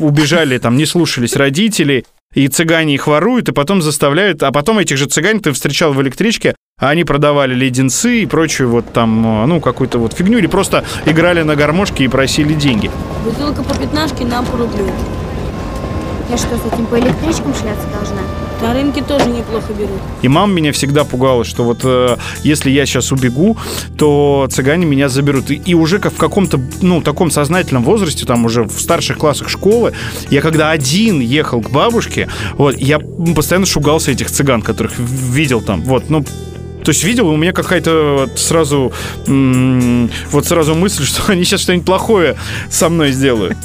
[0.00, 4.42] убежали, там, не слушались родителей, и цыгане их воруют, и потом заставляют...
[4.42, 8.92] А потом этих же цыган ты встречал в электричке, они продавали леденцы и прочую вот
[8.92, 12.90] там, э, ну, какую-то вот фигню, или просто играли на гармошке и просили деньги.
[13.24, 14.86] Бутылка по пятнашке, нам по рублю.
[16.30, 18.20] Я что, с этим по электричкам шляться должна?
[18.60, 20.00] На рынке тоже неплохо берут.
[20.20, 23.56] И мама меня всегда пугала, что вот э, если я сейчас убегу,
[23.96, 25.50] то цыгане меня заберут.
[25.50, 29.48] И, и уже как в каком-то, ну, таком сознательном возрасте, там уже в старших классах
[29.48, 29.94] школы,
[30.28, 35.82] я когда один ехал к бабушке, вот, я постоянно шугался этих цыган, которых видел там,
[35.82, 36.24] вот, ну,
[36.84, 38.92] то есть видел, у меня какая-то сразу,
[39.26, 42.36] вот сразу мысль, что они сейчас что-нибудь плохое
[42.70, 43.56] со мной сделают.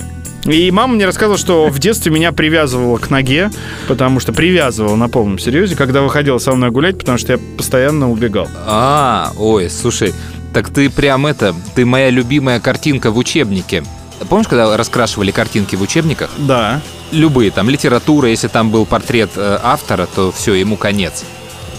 [0.45, 3.49] И мама мне рассказывала, что в детстве меня привязывала к ноге,
[3.88, 8.11] потому что привязывала на полном серьезе, когда выходила со мной гулять, потому что я постоянно
[8.11, 8.49] убегал.
[8.66, 10.14] А, ой, слушай,
[10.53, 13.84] так ты прям это, ты моя любимая картинка в учебнике.
[14.30, 16.30] Помнишь, когда раскрашивали картинки в учебниках?
[16.38, 16.82] Да.
[17.11, 21.24] Любые, там литература, если там был портрет э, автора, то все, ему конец.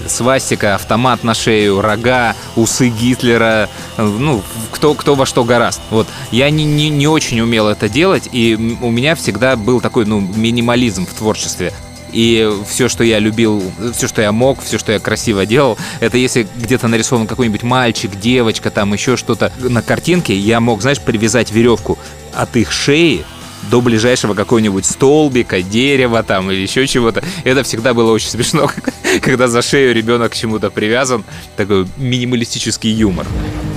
[0.06, 5.80] Свастика, автомат на шею, рога, усы Гитлера, ну, кто, кто во что гораст.
[5.90, 6.06] Вот.
[6.30, 10.20] Я не, не, не очень умел это делать, и у меня всегда был такой, ну,
[10.20, 11.72] минимализм в творчестве.
[12.12, 13.60] И все, что я любил,
[13.92, 18.14] все, что я мог, все, что я красиво делал, это если где-то нарисован какой-нибудь мальчик,
[18.18, 21.98] девочка, там еще что-то на картинке, я мог, знаешь, привязать веревку
[22.32, 23.24] от их шеи
[23.70, 27.22] до ближайшего какого-нибудь столбика, дерева там или еще чего-то.
[27.44, 28.70] Это всегда было очень смешно,
[29.22, 31.24] когда за шею ребенок к чему-то привязан.
[31.56, 33.26] Такой минималистический юмор.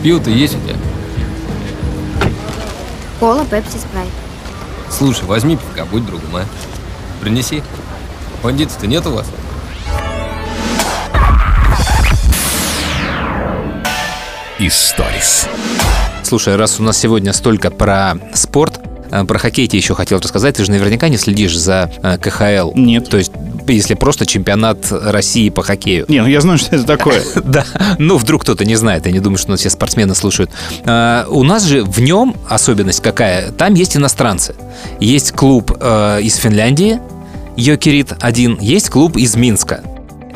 [0.04, 0.76] Пиво-то есть у тебя?
[3.20, 4.10] Кола, пепси, спрайт.
[4.90, 6.46] Слушай, возьми пивка, будь другом, а?
[7.22, 7.64] Принеси.
[8.44, 9.28] Бандитов-то нет у вас?
[14.60, 15.48] Историс.
[16.24, 18.80] Слушай, раз у нас сегодня столько про спорт,
[19.10, 20.56] про хоккей тебе еще хотел рассказать.
[20.58, 22.72] Ты же наверняка не следишь за э, КХЛ.
[22.76, 23.10] Нет.
[23.10, 23.32] То есть,
[23.68, 26.06] если просто чемпионат России по хоккею.
[26.08, 27.22] Не, ну я знаю, что это такое.
[27.44, 27.66] Да,
[27.98, 30.52] ну вдруг кто-то не знает, я не думаю, что нас все спортсмены слушают.
[30.86, 33.52] А, У нас же в нем особенность какая?
[33.52, 34.56] Там есть иностранцы.
[35.00, 37.00] Есть клуб э, из Финляндии,
[37.56, 39.82] Йокерит 1, есть клуб из Минска.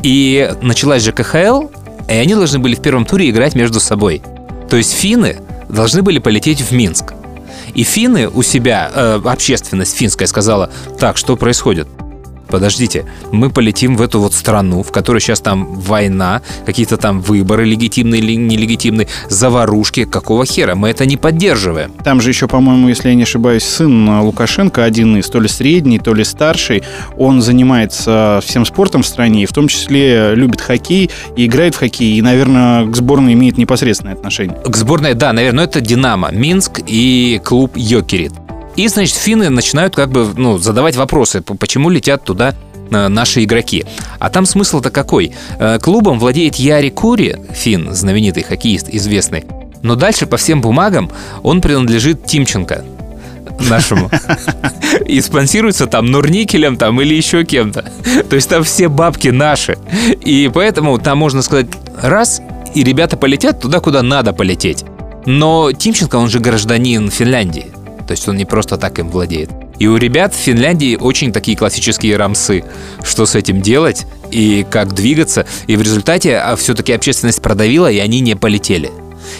[0.02, 1.68] И началась же КХЛ,
[2.08, 4.22] и они должны были в первом туре играть между собой.
[4.68, 5.36] То есть финны
[5.68, 7.14] должны были полететь в Минск.
[7.74, 11.88] И финны у себя, э, общественность финская сказала, так, что происходит?
[12.52, 17.64] Подождите, мы полетим в эту вот страну, в которой сейчас там война, какие-то там выборы
[17.64, 20.74] легитимные или нелегитимные, заварушки, какого хера?
[20.74, 21.92] Мы это не поддерживаем.
[22.04, 25.98] Там же еще, по-моему, если я не ошибаюсь, сын Лукашенко, один из, то ли средний,
[25.98, 26.82] то ли старший,
[27.16, 31.78] он занимается всем спортом в стране, и в том числе любит хоккей и играет в
[31.78, 34.58] хоккей, и, наверное, к сборной имеет непосредственное отношение.
[34.58, 38.41] К сборной, да, наверное, это Динамо, Минск и клуб Йокерит.
[38.76, 42.54] И, значит, финны начинают как бы ну, задавать вопросы, почему летят туда
[42.90, 43.84] э, наши игроки.
[44.18, 45.32] А там смысл-то какой?
[45.58, 49.44] Э, Клубом владеет Яри Кури, фин, знаменитый хоккеист, известный.
[49.82, 51.10] Но дальше по всем бумагам
[51.42, 52.84] он принадлежит Тимченко
[53.68, 54.10] нашему.
[55.06, 57.90] И спонсируется там Нурникелем там или еще кем-то.
[58.28, 59.76] То есть там все бабки наши.
[60.24, 61.66] И поэтому там можно сказать
[62.00, 62.40] раз,
[62.74, 64.84] и ребята полетят туда, куда надо полететь.
[65.26, 67.71] Но Тимченко, он же гражданин Финляндии.
[68.12, 69.48] То есть он не просто так им владеет.
[69.78, 72.62] И у ребят в Финляндии очень такие классические рамсы.
[73.02, 75.46] Что с этим делать и как двигаться.
[75.66, 78.90] И в результате все-таки общественность продавила, и они не полетели.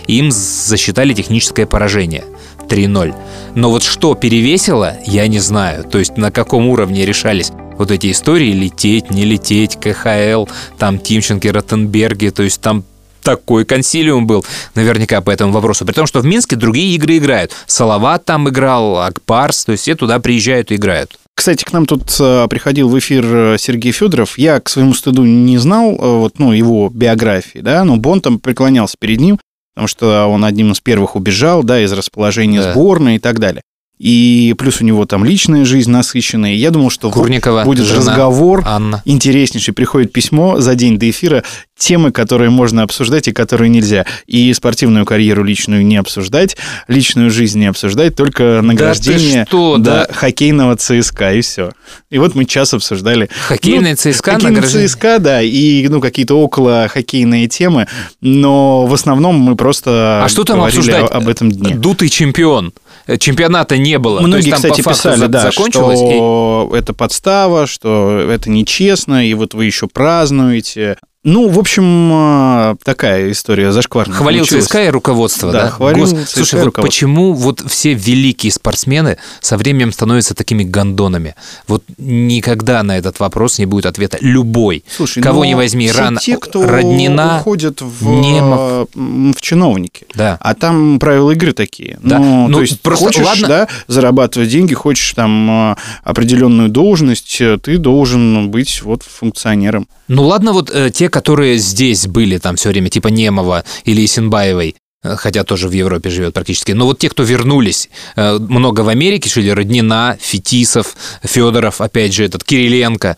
[0.06, 2.24] Им засчитали техническое поражение.
[2.66, 3.14] 3-0.
[3.56, 5.84] Но вот что перевесило, я не знаю.
[5.84, 10.46] То есть на каком уровне решались вот эти истории лететь, не лететь, КХЛ,
[10.78, 12.84] там Тимченко, Ротенберги, то есть там
[13.22, 14.44] такой консилиум был
[14.74, 15.84] наверняка по этому вопросу.
[15.84, 17.52] При том, что в Минске другие игры играют.
[17.66, 21.18] Салават там играл, Акпарс, то есть все туда приезжают и играют.
[21.34, 24.36] Кстати, к нам тут э, приходил в эфир э, Сергей Федоров.
[24.36, 28.38] Я, к своему стыду, не знал э, вот, ну, его биографии, да, но Бон там
[28.38, 29.38] преклонялся перед ним,
[29.74, 32.72] потому что он одним из первых убежал, да, из расположения Да.
[32.72, 33.62] сборной и так далее.
[34.02, 36.54] И плюс у него там личная жизнь насыщенная.
[36.54, 39.00] Я думал, что Курникова, будет жена разговор Анна.
[39.04, 39.72] интереснейший.
[39.72, 41.44] Приходит письмо за день до эфира,
[41.76, 44.04] темы, которые можно обсуждать и которые нельзя.
[44.26, 46.56] И спортивную карьеру личную не обсуждать,
[46.88, 50.12] личную жизнь не обсуждать, только награждение ты что, да, да.
[50.12, 51.70] хоккейного ЦСКА, и все.
[52.10, 53.30] И вот мы час обсуждали.
[53.46, 54.88] Хоккейный Ну, ЦСКА Хоккейный награждение?
[54.88, 57.86] ЦСКА, да, и ну, какие-то около хоккейные темы,
[58.20, 61.08] но в основном мы просто А что там обсуждать?
[61.08, 61.76] об этом дне.
[61.76, 62.72] Дутый чемпион.
[63.06, 64.20] Э, Чемпионата не было.
[64.20, 66.00] То Многие, есть там кстати, писали, за- да, закончилось.
[66.00, 70.96] и- что это подстава, что это нечестно, и вот вы еще празднуете.
[71.24, 74.16] Ну, в общем, а, такая история зашкварная.
[74.16, 74.64] Хвалил получилась.
[74.64, 75.62] ЦСКА и руководство, да?
[75.64, 81.36] Да, хвалил ЦСКА Слушай, вот почему вот все великие спортсмены со временем становятся такими гондонами?
[81.68, 84.18] Вот никогда на этот вопрос не будет ответа.
[84.20, 84.82] Любой.
[84.88, 88.88] Слушай, Кого но не возьми, рано те, кто Роднина, уходят в, Немов.
[88.92, 90.06] в чиновники.
[90.16, 90.38] Да.
[90.40, 92.00] А там правила игры такие.
[92.02, 92.18] Да.
[92.18, 97.40] Ну, Ну, то есть просто хочешь, ладно- да, зарабатывать деньги, хочешь там а, определенную должность,
[97.40, 99.86] э, ты должен быть вот функционером.
[100.08, 104.74] Ну ладно, вот э, те, которые здесь были там все время, типа Немова или Исенбаевой,
[105.02, 106.72] э, хотя тоже в Европе живет практически.
[106.72, 112.24] Но вот те, кто вернулись, э, много в Америке жили, Роднина, Фетисов, Федоров, опять же,
[112.24, 113.16] этот Кириленко.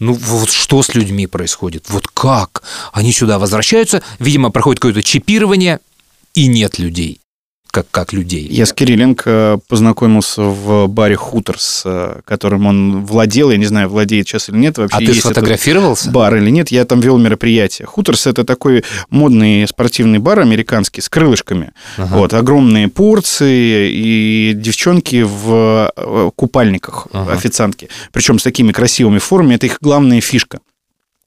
[0.00, 1.84] Ну вот что с людьми происходит?
[1.88, 2.62] Вот как?
[2.92, 5.80] Они сюда возвращаются, видимо, проходит какое-то чипирование,
[6.34, 7.20] и нет людей.
[7.76, 8.48] Как, как людей.
[8.50, 13.50] Я с Кириленко познакомился в баре «Хуторс», э, которым он владел.
[13.50, 14.78] Я не знаю, владеет сейчас или нет.
[14.78, 16.10] Вообще А ты сфотографировался?
[16.10, 16.70] бар или нет.
[16.70, 17.84] Я там вел мероприятие.
[17.84, 21.72] «Хуторс»— это такой модный спортивный бар американский с крылышками.
[21.98, 22.16] Ага.
[22.16, 27.32] Вот, огромные порции и девчонки в э, купальниках, Ага.
[27.34, 27.90] официантки.
[28.10, 29.56] Причем с такими красивыми формами.
[29.56, 30.60] Это их главная фишка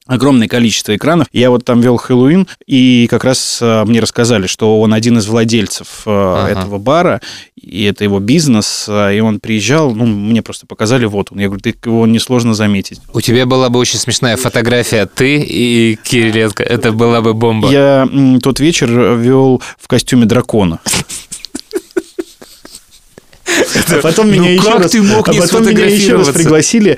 [0.10, 1.28] огромное количество экранов.
[1.32, 5.28] Я вот там вел Хэллоуин, и как раз э, мне рассказали, что он один из
[5.28, 7.22] владельцев э, этого бара,
[7.56, 11.40] и это его бизнес, э, и он приезжал, ну, мне просто показали, вот он.
[11.40, 13.00] Я говорю, ты его несложно заметить.
[13.14, 16.64] У тебя была бы очень смешная фотография ты и Кириленко.
[16.64, 17.72] Это была бы бомба.
[17.72, 18.10] Я
[18.42, 20.80] тот вечер вел в костюме дракона.
[23.90, 26.98] А потом Ну меня еще раз, а потом меня еще раз пригласили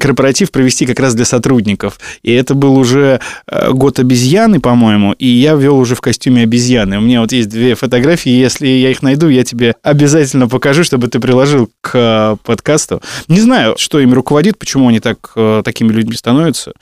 [0.00, 1.98] корпоратив провести как раз для сотрудников.
[2.22, 6.98] И это был уже э, год обезьяны, по-моему, и я вел уже в костюме обезьяны.
[6.98, 11.08] У меня вот есть две фотографии, если я их найду, я тебе обязательно покажу, чтобы
[11.08, 13.02] ты приложил к э, подкасту.
[13.28, 16.72] Не знаю, что ими руководит, почему они так, э, такими людьми становятся.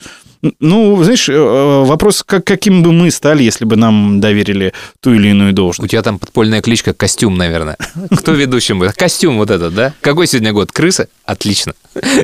[0.59, 5.13] Ну, знаешь, э, э, вопрос, как, каким бы мы стали, если бы нам доверили ту
[5.13, 5.85] или иную должность.
[5.85, 7.77] У тебя там подпольная кличка Костюм, наверное.
[8.17, 8.93] Кто ведущим будет?
[8.93, 9.93] Костюм вот этот, да?
[10.01, 10.71] Какой сегодня год?
[10.71, 11.07] Крыса?
[11.25, 11.73] Отлично.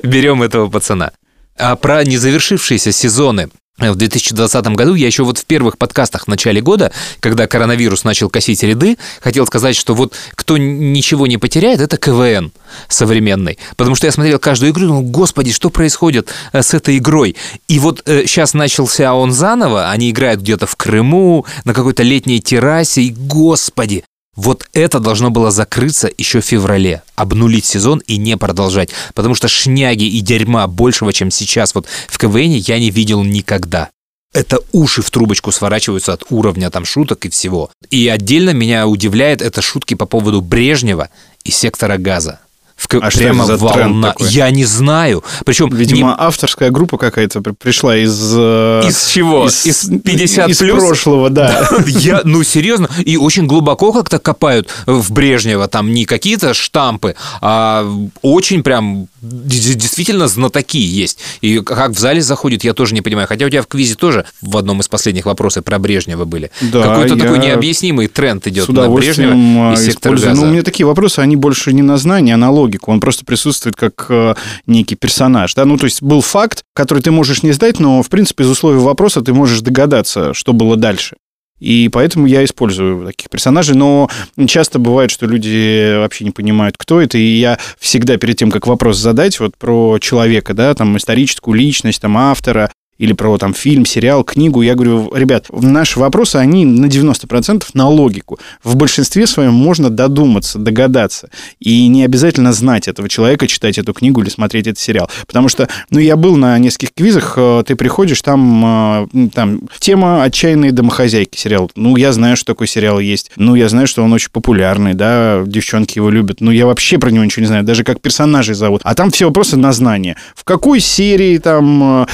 [0.03, 1.11] Берем этого пацана.
[1.57, 3.49] А про незавершившиеся сезоны.
[3.77, 8.27] В 2020 году я еще вот в первых подкастах в начале года, когда коронавирус начал
[8.27, 12.51] косить ряды, хотел сказать, что вот кто ничего не потеряет, это КВН
[12.89, 13.59] современный.
[13.75, 17.35] Потому что я смотрел каждую игру и думал, господи, что происходит э, с этой игрой?
[17.67, 23.03] И вот сейчас начался он заново, они играют где-то в Крыму, на какой-то летней террасе,
[23.03, 24.03] и господи,
[24.37, 28.91] вот это должно было закрыться еще в феврале, обнулить сезон и не продолжать.
[29.15, 33.89] Потому что шняги и дерьма большего, чем сейчас вот в КВН, я не видел никогда.
[34.33, 37.71] Это уши в трубочку сворачиваются от уровня там шуток и всего.
[37.89, 41.09] И отдельно меня удивляет это шутки по поводу Брежнева
[41.43, 42.39] и сектора газа.
[42.77, 44.07] В А что прямо тренд волна.
[44.09, 44.29] такой?
[44.29, 45.23] Я не знаю.
[45.45, 48.15] Причем Видимо, авторская группа какая-то при- пришла из...
[48.37, 49.47] э, Из чего?
[49.47, 50.83] Из 50 Из плюс?
[50.83, 51.67] прошлого, да.
[51.87, 57.91] Я, ну, серьезно, и очень глубоко как-то копают в Брежнева, там не какие-то штампы, а
[58.21, 61.19] очень прям действительно знатоки есть.
[61.41, 63.27] И как в зале заходит, я тоже не понимаю.
[63.27, 66.51] Хотя у тебя в квизе тоже в одном из последних вопросов про Брежнева были.
[66.61, 70.29] Да, Какой-то такой необъяснимый тренд идет на Брежнева э, и сектор использую.
[70.29, 70.41] газа.
[70.41, 72.91] Ну, у меня такие вопросы, они больше не на знание, а на логику.
[72.91, 75.53] Он просто присутствует как э, некий персонаж.
[75.55, 75.65] Да?
[75.65, 78.79] Ну, то есть был факт, который ты можешь не сдать, но, в принципе, из условий
[78.79, 81.15] вопроса ты можешь догадаться, что было дальше.
[81.59, 84.09] И поэтому я использую таких персонажей, но
[84.47, 88.67] часто бывает, что люди вообще не понимают, кто это, и я всегда перед тем, как
[88.67, 93.85] вопрос задать вот про человека, да, там историческую личность, там автора, или про там фильм,
[93.85, 98.39] сериал, книгу, я говорю, ребят, наши вопросы, они на 90% на логику.
[98.63, 101.29] В большинстве своем можно додуматься, догадаться.
[101.59, 105.09] И не обязательно знать этого человека, читать эту книгу или смотреть этот сериал.
[105.27, 110.23] Потому что, ну, я был на нескольких квизах, э, ты приходишь, там, э, там тема
[110.23, 111.71] «Отчаянные домохозяйки» сериал.
[111.75, 113.31] Ну, я знаю, что такой сериал есть.
[113.35, 116.41] Ну, я знаю, что он очень популярный, да, девчонки его любят.
[116.41, 118.81] Ну, я вообще про него ничего не знаю, даже как персонажей зовут.
[118.83, 120.15] А там все вопросы на знание.
[120.35, 122.05] В какой серии там э,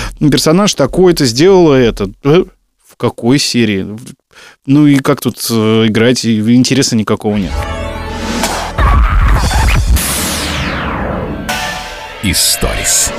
[0.74, 2.10] персонаж такой-то сделала это?
[2.24, 2.44] Э,
[2.86, 3.98] В какой серии?
[4.66, 6.26] Ну и как тут э, играть?
[6.26, 7.52] Интереса никакого нет.
[12.24, 13.12] Историс.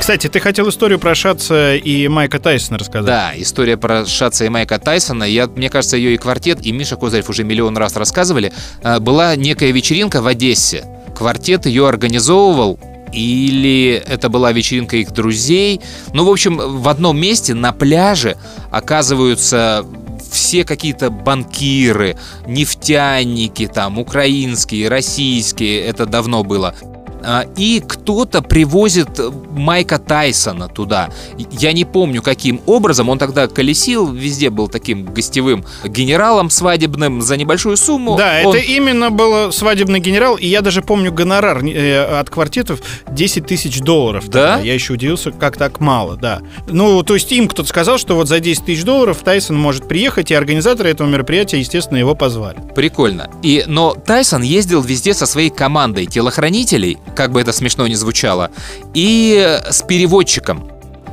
[0.00, 3.06] Кстати, ты хотел историю про Шатца и Майка Тайсона рассказать.
[3.06, 5.24] Да, история про Шатца и Майка Тайсона.
[5.24, 8.52] Я, мне кажется, ее и квартет, и Миша Козырев уже миллион раз рассказывали.
[8.82, 10.84] А, Была некая вечеринка в Одессе.
[11.16, 12.80] Квартет ее организовывал
[13.12, 15.80] или это была вечеринка их друзей.
[16.12, 18.36] Ну, в общем, в одном месте на пляже
[18.70, 19.84] оказываются
[20.30, 26.74] все какие-то банкиры, нефтяники там, украинские, российские, это давно было.
[27.22, 29.08] А, И кто-то привозит
[29.50, 31.10] Майка Тайсона туда.
[31.50, 33.08] Я не помню, каким образом.
[33.08, 38.16] Он тогда колесил, везде был таким гостевым генералом свадебным за небольшую сумму.
[38.16, 42.80] Да, Он- это именно был свадебный генерал, и я даже помню гонорар э, от квартетов
[43.10, 44.28] 10 тысяч долларов.
[44.28, 44.40] Да?
[44.54, 44.60] тогда.
[44.64, 46.40] Я еще удивился, как так мало, да.
[46.68, 50.30] Ну, то есть им кто-то сказал, что вот за 10 тысяч долларов Тайсон может приехать,
[50.30, 52.58] и организаторы этого мероприятия, естественно, его позвали.
[52.74, 53.30] Прикольно.
[53.42, 58.50] И, но Тайсон ездил везде со своей командой телохранителей, как бы это смешно ни звучало,
[58.94, 60.70] и с переводчиком,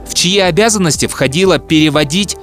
[0.07, 2.37] в чьи обязанности входило переводить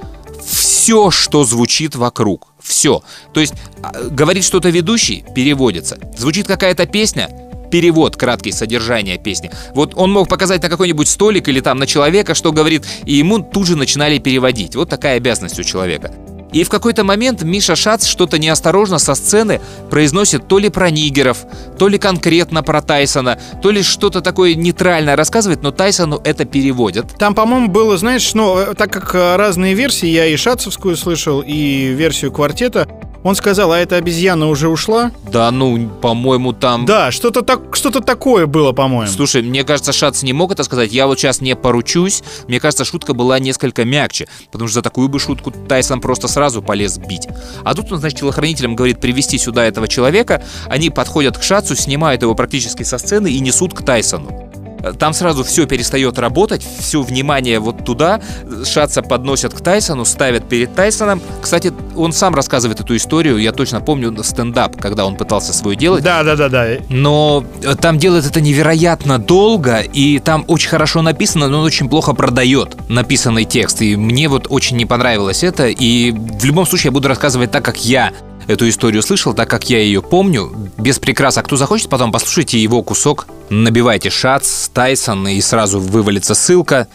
[0.45, 2.47] все, что звучит вокруг.
[2.61, 3.03] Все.
[3.33, 5.97] То есть а, говорит что-то ведущий, переводится.
[6.17, 7.29] Звучит какая-то песня,
[7.71, 9.51] перевод, краткий содержание песни.
[9.73, 13.39] Вот он мог показать на какой-нибудь столик или там на человека, что говорит, и ему
[13.39, 14.75] тут же начинали переводить.
[14.75, 16.13] Вот такая обязанность у человека.
[16.53, 21.45] И в какой-то момент Миша Шац что-то неосторожно со сцены произносит то ли про нигеров,
[21.77, 27.17] то ли конкретно про Тайсона, то ли что-то такое нейтральное рассказывает, но Тайсону это переводят.
[27.17, 31.43] Там, по-моему, было, знаешь, ну, э, так как э, разные версии, я и Шатцевскую слышал,
[31.45, 32.87] и версию квартета,
[33.25, 35.11] он сказал, а эта обезьяна уже ушла?
[35.31, 36.85] Да, ну, по-моему, там...
[36.85, 39.11] Да, что-то так, что-то такое было, по-моему.
[39.11, 40.93] Слушай, мне кажется, Шац не мог это сказать.
[40.93, 42.21] Я вот сейчас не поручусь.
[42.47, 44.27] Мне кажется, шутка была несколько мягче.
[44.51, 47.27] Потому что за такую бы шутку Тайсон просто сразу полез бить.
[47.63, 50.43] А тут он, значит, телохранителям говорит привести сюда этого человека.
[50.67, 54.54] Они подходят к Шацу, снимают его практически со сцены и несут к Тайсону.
[54.93, 58.21] Там сразу все перестает работать, все внимание вот туда.
[58.65, 61.21] Шаца подносят к Тайсону, ставят перед Тайсоном.
[61.41, 63.37] Кстати, он сам рассказывает эту историю.
[63.37, 66.03] Я точно помню стендап, когда он пытался свое делать.
[66.03, 66.65] Да, да, да, да.
[66.89, 71.89] Но э, там делает это невероятно долго, и там очень хорошо написано, но он очень
[71.89, 73.81] плохо продает написанный текст.
[73.81, 75.67] И мне вот очень не понравилось это.
[75.67, 78.11] И в любом случае я буду рассказывать так, как я
[78.47, 81.37] эту историю слышал, так как я ее помню, без прикрас.
[81.37, 86.87] А кто захочет, потом послушайте его кусок, набивайте Шац, Тайсон, и сразу вывалится ссылка.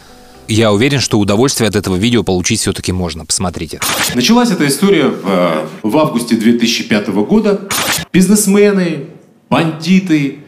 [0.47, 3.25] Я уверен, что удовольствие от этого видео получить все-таки можно.
[3.25, 3.79] Посмотрите.
[4.15, 7.69] Началась эта история в, э, в августе 2005 года.
[8.11, 9.05] Бизнесмены,
[9.49, 10.39] бандиты,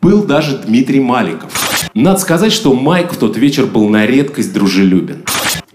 [0.00, 1.52] был даже Дмитрий Маликов.
[1.94, 5.24] Надо сказать, что Майк в тот вечер был на редкость дружелюбен.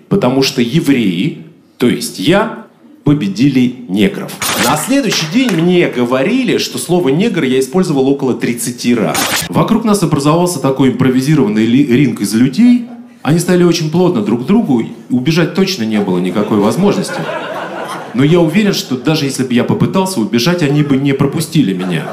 [0.08, 1.46] Потому что евреи,
[1.78, 2.63] то есть я,
[3.04, 4.32] победили негров.
[4.66, 9.18] На следующий день мне говорили, что слово «негр» я использовал около 30 раз.
[9.50, 12.86] Вокруг нас образовался такой импровизированный ринг из людей.
[13.22, 17.22] Они стали очень плотно друг к другу, убежать точно не было никакой возможности.
[18.14, 22.06] Но я уверен, что даже если бы я попытался убежать, они бы не пропустили меня.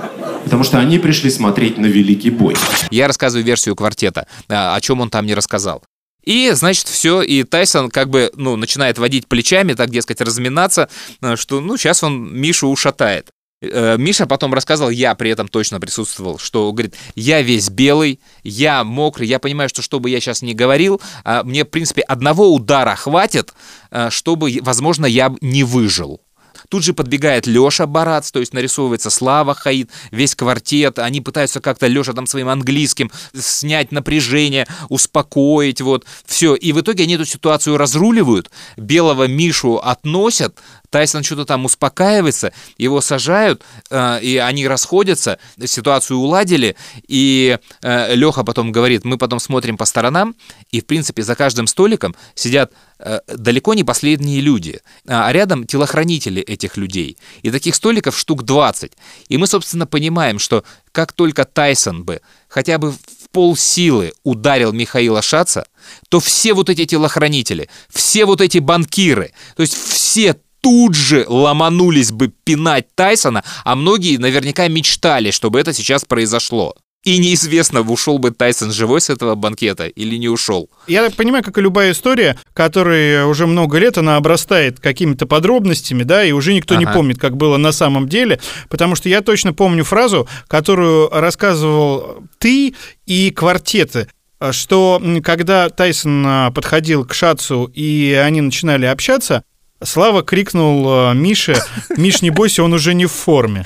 [0.44, 2.56] Потому что они пришли смотреть на великий бой.
[2.90, 5.82] Я рассказываю версию квартета, а, о чем он там не рассказал.
[6.22, 10.88] И, значит, все, и Тайсон как бы, ну, начинает водить плечами, так, дескать, разминаться,
[11.22, 13.30] э, что, ну, сейчас он Мишу ушатает.
[13.62, 18.84] Э, Миша потом рассказывал, я при этом точно присутствовал, что, говорит, я весь белый, я
[18.84, 22.54] мокрый, я понимаю, что что бы я сейчас ни говорил, а, мне, в принципе, одного
[22.54, 23.52] удара хватит,
[23.90, 26.22] э, чтобы, возможно, я не выжил.
[26.70, 31.00] Тут же подбегает Леша Барац, то есть нарисовывается Слава Хаид, весь квартет.
[31.00, 36.54] Они пытаются как-то Леша там своим английским снять напряжение, успокоить, вот, все.
[36.54, 40.58] И в итоге они эту ситуацию разруливают, белого Мишу относят,
[40.90, 46.76] Тайсон что-то там успокаивается, его сажают, э, и они расходятся, ситуацию уладили,
[47.06, 50.34] и э, Леха потом говорит, мы потом смотрим по сторонам,
[50.70, 56.42] и, в принципе, за каждым столиком сидят э, далеко не последние люди, а рядом телохранители
[56.42, 57.16] этих людей.
[57.42, 58.92] И таких столиков штук 20.
[59.28, 62.98] И мы, собственно, понимаем, что как только Тайсон бы хотя бы в
[63.30, 65.66] полсилы ударил Михаила Шаца,
[66.08, 72.12] то все вот эти телохранители, все вот эти банкиры, то есть все тут же ломанулись
[72.12, 76.74] бы пинать Тайсона, а многие наверняка мечтали, чтобы это сейчас произошло.
[77.02, 80.68] И неизвестно, ушел бы Тайсон живой с этого банкета или не ушел.
[80.86, 86.02] Я так понимаю, как и любая история, которая уже много лет, она обрастает какими-то подробностями,
[86.02, 86.92] да, и уже никто не Ага.
[86.92, 88.38] помнит, как было на самом деле,
[88.68, 92.74] потому что я точно помню фразу, которую рассказывал ты
[93.06, 94.08] и квартеты,
[94.50, 99.42] что когда Тайсон а, подходил к Шацу и они начинали общаться,
[99.82, 101.56] Слава крикнул а, Мише,
[101.96, 103.64] Миш, не бойся, он уже не в форме.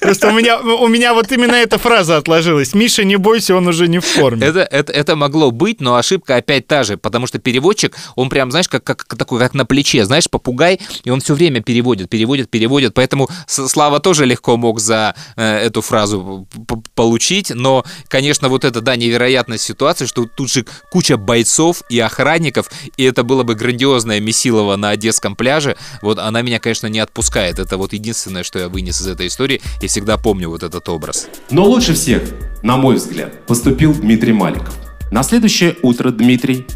[0.00, 2.74] Просто у меня, у меня вот именно эта фраза отложилась.
[2.74, 4.46] Миша, не бойся, он уже не в форме.
[4.46, 8.50] Это, это, это могло быть, но ошибка опять та же, потому что переводчик, он прям,
[8.50, 12.50] знаешь, как, как такой, как на плече, знаешь, попугай, и он все время переводит, переводит,
[12.50, 16.46] переводит, поэтому Слава тоже легко мог за э, эту фразу
[16.94, 22.70] получить, но, конечно, вот это, да, невероятная ситуация, что тут же куча бойцов и охранников,
[22.98, 27.58] и это было бы грандиозное месилово на Одесском пляже, вот она меня, конечно, не отпускает,
[27.58, 31.28] это вот единственное, что я вынес из этой истории, и всегда помню вот этот образ.
[31.50, 32.22] Но лучше всех,
[32.62, 34.74] на мой взгляд, поступил Дмитрий Маликов.
[35.10, 36.66] На следующее утро Дмитрий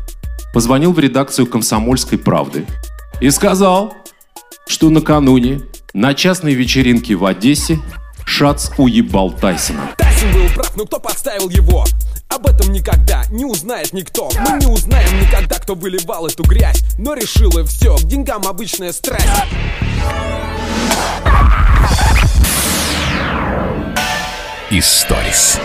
[0.52, 2.66] позвонил в редакцию «Комсомольской правды»
[3.20, 3.96] и сказал,
[4.66, 5.62] что накануне
[5.94, 7.78] на частной вечеринке в Одессе
[8.26, 9.88] Шац уебал Тайсона.
[10.18, 11.84] Тайсон был прав, но кто подставил его?
[12.28, 17.14] Об этом никогда не узнает никто Мы не узнаем никогда, кто выливал эту грязь Но
[17.14, 19.26] решила все, к деньгам обычная страсть
[24.70, 25.58] Историс.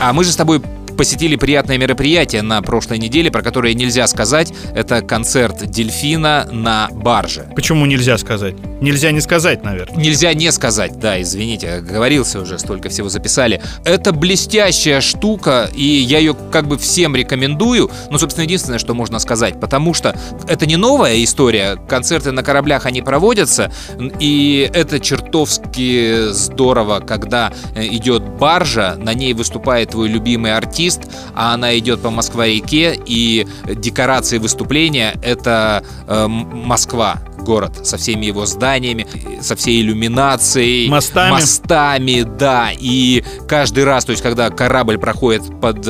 [0.00, 0.60] А мы же с тобой
[0.96, 4.52] посетили приятное мероприятие на прошлой неделе, про которое нельзя сказать.
[4.74, 7.46] Это концерт «Дельфина» на барже.
[7.54, 8.54] Почему нельзя сказать?
[8.80, 9.96] Нельзя не сказать, наверное.
[9.96, 13.62] Нельзя не сказать, да, извините, говорился уже, столько всего записали.
[13.84, 17.90] Это блестящая штука, и я ее как бы всем рекомендую.
[18.10, 20.18] Ну, собственно, единственное, что можно сказать, потому что
[20.48, 21.76] это не новая история.
[21.88, 23.72] Концерты на кораблях, они проводятся,
[24.18, 30.85] и это чертовски здорово, когда э, идет баржа, на ней выступает твой любимый артист,
[31.34, 38.44] а она идет по Москва-реке, и декорации выступления— это э, Москва, город, со всеми его
[38.46, 39.06] зданиями,
[39.40, 41.30] со всей иллюминацией, Мостами.
[41.30, 45.86] мостами, да, и каждый раз, то есть когда корабль проходит под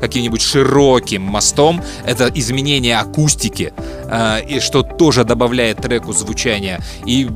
[0.00, 3.72] каким-нибудь широким мостом, это изменение акустики,
[4.04, 7.28] э, и что тоже добавляет треку звучания, и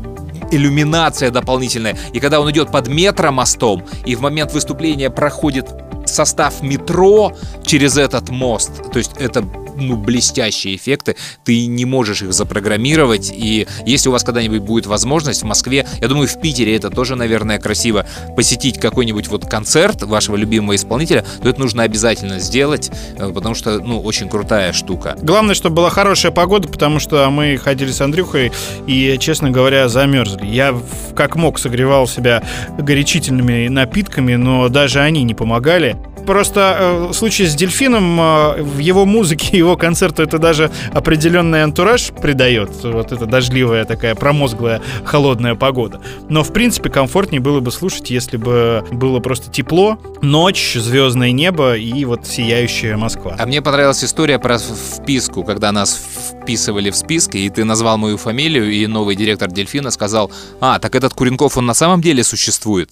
[0.50, 1.96] иллюминация дополнительная.
[2.12, 5.66] И когда он идет под метромостом, и в момент выступления проходит
[6.14, 7.32] состав метро
[7.64, 9.44] через этот мост, то есть это
[9.76, 15.42] ну, блестящие эффекты, ты не можешь их запрограммировать, и если у вас когда-нибудь будет возможность
[15.42, 18.06] в Москве, я думаю, в Питере это тоже, наверное, красиво,
[18.36, 23.78] посетить какой-нибудь вот концерт вашего любимого исполнителя, то это нужно обязательно сделать, э, потому что,
[23.78, 25.16] ну, очень крутая штука.
[25.20, 28.52] Главное, чтобы была хорошая погода, потому что мы ходили с Андрюхой
[28.86, 30.46] и, честно говоря, замерзли.
[30.46, 30.74] Я
[31.16, 32.42] как мог согревал себя
[32.78, 35.96] горячительными напитками, но даже они не помогали.
[36.26, 41.62] Просто э, в случае с дельфином э, в его музыке, его концерту это даже определенный
[41.62, 42.70] антураж придает.
[42.82, 46.00] Вот эта дождливая такая промозглая холодная погода.
[46.28, 51.76] Но в принципе комфортнее было бы слушать, если бы было просто тепло, ночь, звездное небо
[51.76, 53.36] и вот сияющая Москва.
[53.38, 56.00] А мне понравилась история про вписку, когда нас
[56.42, 60.94] вписывали в списки, и ты назвал мою фамилию, и новый директор Дельфина сказал, а, так
[60.94, 62.90] этот Куренков, он на самом деле существует.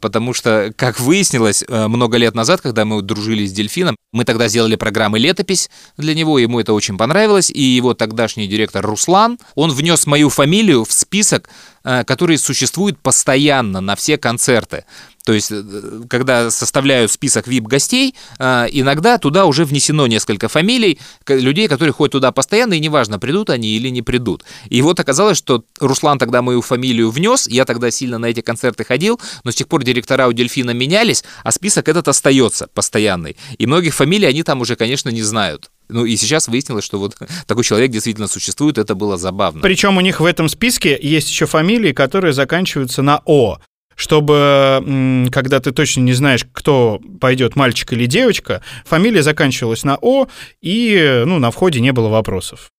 [0.00, 4.48] Потому что, как выяснилось, э, много лет назад, когда мы дружили с Дельфином, мы тогда
[4.48, 9.70] сделали программы «Летопись» для него, ему это очень понравилось, и его тогдашний директор Руслан, он
[9.70, 11.48] внес мою фамилию в список,
[11.84, 14.84] э, который существует постоянно на все концерты.
[15.30, 15.62] То есть, э,
[16.08, 22.32] когда составляют список VIP-гостей, э, иногда туда уже внесено несколько фамилий людей, которые ходят туда
[22.32, 24.42] постоянно, и неважно, придут они или не придут.
[24.68, 28.82] И вот оказалось, что Руслан тогда мою фамилию внес, я тогда сильно на эти концерты
[28.82, 33.36] ходил, но с тех пор директора у Дельфина менялись, а список этот остается постоянный.
[33.56, 35.70] И многих фамилий они там уже, конечно, не знают.
[35.88, 37.16] Ну и сейчас выяснилось, что вот
[37.46, 39.60] такой человек действительно существует, это было забавно.
[39.60, 43.58] Причем у них в этом списке есть еще фамилии, которые заканчиваются на О.
[44.00, 50.26] Чтобы, когда ты точно не знаешь, кто пойдет, мальчик или девочка, фамилия заканчивалась на О,
[50.62, 52.70] и ну, на входе не было вопросов.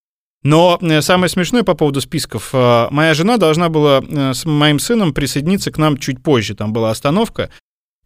[0.41, 2.49] Но э, самое смешное по поводу списков.
[2.53, 6.55] э, Моя жена должна была э, с моим сыном присоединиться к нам чуть позже.
[6.55, 7.51] Там была остановка.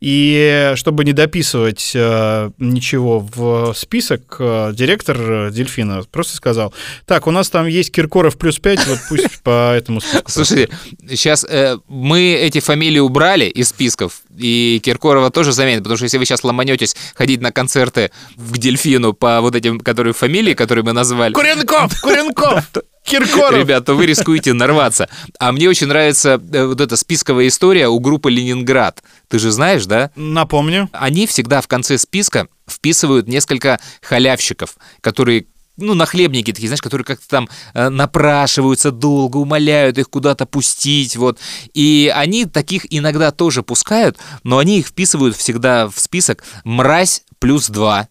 [0.01, 6.73] И чтобы не дописывать э, ничего в список, э, директор э, Дельфина просто сказал,
[7.05, 10.29] так, у нас там есть Киркоров плюс 5, вот пусть по этому списку.
[10.29, 10.69] Слушайте,
[11.09, 16.17] сейчас э, мы эти фамилии убрали из списков, и Киркорова тоже заменят, потому что если
[16.17, 20.91] вы сейчас ломанетесь ходить на концерты к Дельфину по вот этим, которые фамилии, которые мы
[20.91, 22.01] назвали, Куренков!
[22.01, 22.69] Куренков!
[23.05, 23.59] Киркоров!
[23.59, 25.07] Ребят, то вы рискуете нарваться.
[25.39, 29.03] А мне очень нравится э, вот эта списковая история у группы «Ленинград».
[29.27, 30.11] Ты же знаешь, да?
[30.15, 30.89] Напомню.
[30.91, 35.45] Они всегда в конце списка вписывают несколько халявщиков, которые
[35.77, 41.37] ну, нахлебники такие, знаешь, которые как-то там э, напрашиваются долго, умоляют их куда-то пустить, вот.
[41.73, 47.69] И они таких иногда тоже пускают, но они их вписывают всегда в список «мразь плюс
[47.69, 48.07] два»,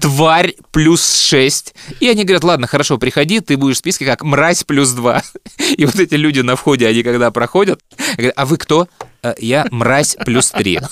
[0.00, 1.74] тварь плюс 6.
[2.00, 5.22] И они говорят, ладно, хорошо, приходи, ты будешь в списке как мразь плюс 2.
[5.76, 7.80] И вот эти люди на входе, они когда проходят,
[8.16, 8.88] говорят, а вы кто?
[9.22, 10.80] «Э, Я мразь плюс 3.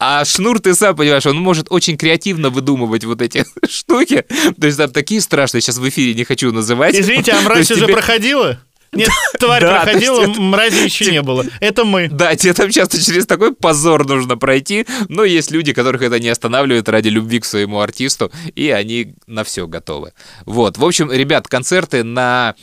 [0.00, 4.24] А Шнур, ты сам понимаешь, он может очень креативно выдумывать вот эти штуки.
[4.60, 6.94] То есть там такие страшные, сейчас в эфире не хочу называть.
[6.94, 8.60] Извините, а мразь уже тебе- проходила?
[8.92, 11.44] Нет, тварь Да, проходила, есть мрази еще не было.
[11.60, 12.08] Это мы.
[12.08, 16.28] Да, тебе там часто через такой позор нужно пройти, но есть люди, которых это не
[16.28, 20.12] останавливает ради любви к своему артисту, и они на все готовы.
[20.46, 22.54] Вот, в общем, ребят, концерты на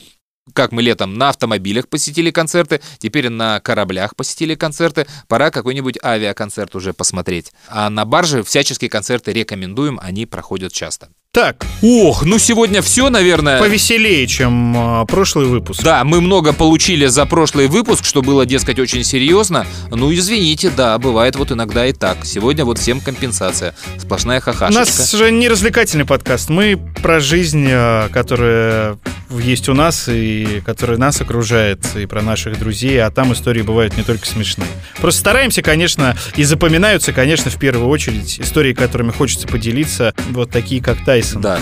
[0.52, 6.74] как мы летом на автомобилях посетили концерты, теперь на кораблях посетили концерты, пора какой-нибудь авиаконцерт
[6.76, 7.52] уже посмотреть.
[7.68, 11.08] А на барже всяческие концерты рекомендуем, они проходят часто.
[11.36, 13.58] Так, Ох, ну сегодня все, наверное.
[13.60, 15.82] повеселее, чем а, прошлый выпуск.
[15.82, 19.66] Да, мы много получили за прошлый выпуск, что было, дескать, очень серьезно.
[19.90, 22.24] Ну, извините, да, бывает вот иногда и так.
[22.24, 23.74] Сегодня вот всем компенсация.
[23.98, 24.80] Сплошная У хахашечка.
[24.80, 26.48] нас же не развлекательный подкаст.
[26.48, 28.98] Мы про жизнь, а, которая
[29.30, 33.96] есть у нас и которая нас окружает, и про наших друзей, а там истории бывают
[33.96, 34.68] не только смешные.
[35.00, 40.82] Просто стараемся, конечно, и запоминаются, конечно, в первую очередь истории, которыми хочется поделиться, вот такие,
[40.82, 41.40] как Тайсон.
[41.40, 41.60] Да.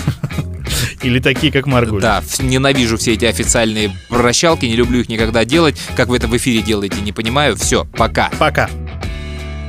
[1.01, 2.01] Или такие, как Маргуль.
[2.01, 5.79] Да, ненавижу все эти официальные прощалки, не люблю их никогда делать.
[5.95, 7.55] Как вы это в эфире делаете, не понимаю.
[7.55, 8.31] Все, пока.
[8.39, 8.69] Пока.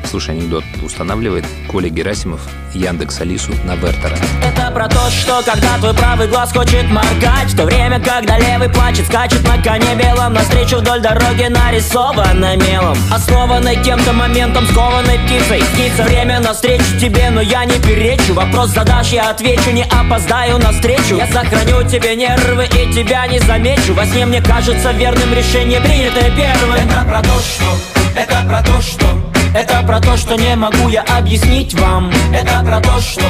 [0.07, 2.41] Слушай, анекдот устанавливает Коля Герасимов
[2.73, 4.17] Яндекс Алису на Вертера.
[4.43, 8.69] Это про то, что когда твой правый глаз хочет моргать В то время, когда левый
[8.69, 15.63] плачет, скачет на коне белом Навстречу вдоль дороги нарисовано мелом Основанной кем-то моментом, скованной птицей.
[15.75, 18.35] Снится время навстречу тебе, но я не перечу.
[18.35, 21.17] Вопрос задашь, я отвечу, не опоздаю на встречу.
[21.17, 23.95] Я сохраню тебе нервы и тебя не замечу.
[23.95, 26.75] Во сне мне кажется верным решение принятое первым.
[26.75, 31.03] Это про то, что, это про то, что это про то, что не могу я
[31.03, 33.23] объяснить вам Это про то, что,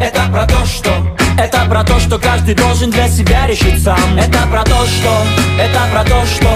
[0.00, 0.90] это про то, что
[1.36, 5.12] Это про то, что каждый должен для себя решить сам Это про то, что,
[5.58, 6.48] это про то, что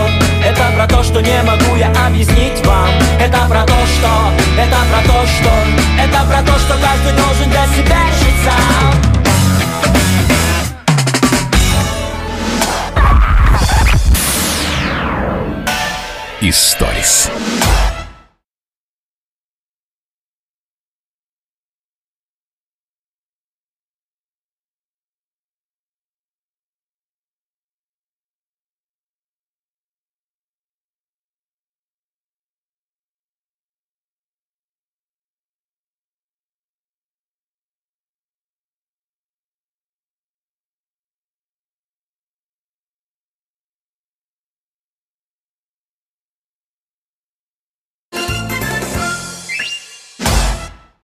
[0.45, 2.89] Это про то, что не могу я объяснить вам
[3.21, 4.09] Это про то, что,
[4.61, 5.51] это про то, что
[6.01, 9.07] Это про то, что каждый должен для себя решить сам
[16.43, 17.29] Историс.